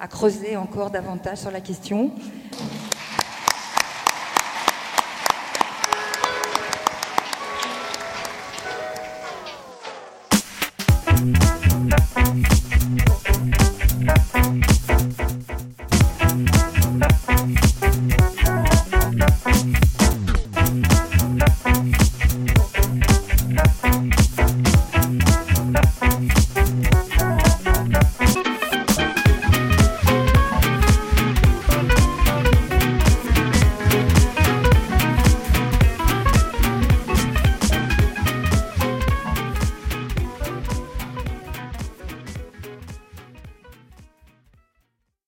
à 0.00 0.08
creuser 0.08 0.56
encore 0.56 0.90
davantage 0.90 1.38
sur 1.38 1.50
la 1.50 1.60
question. 1.60 2.12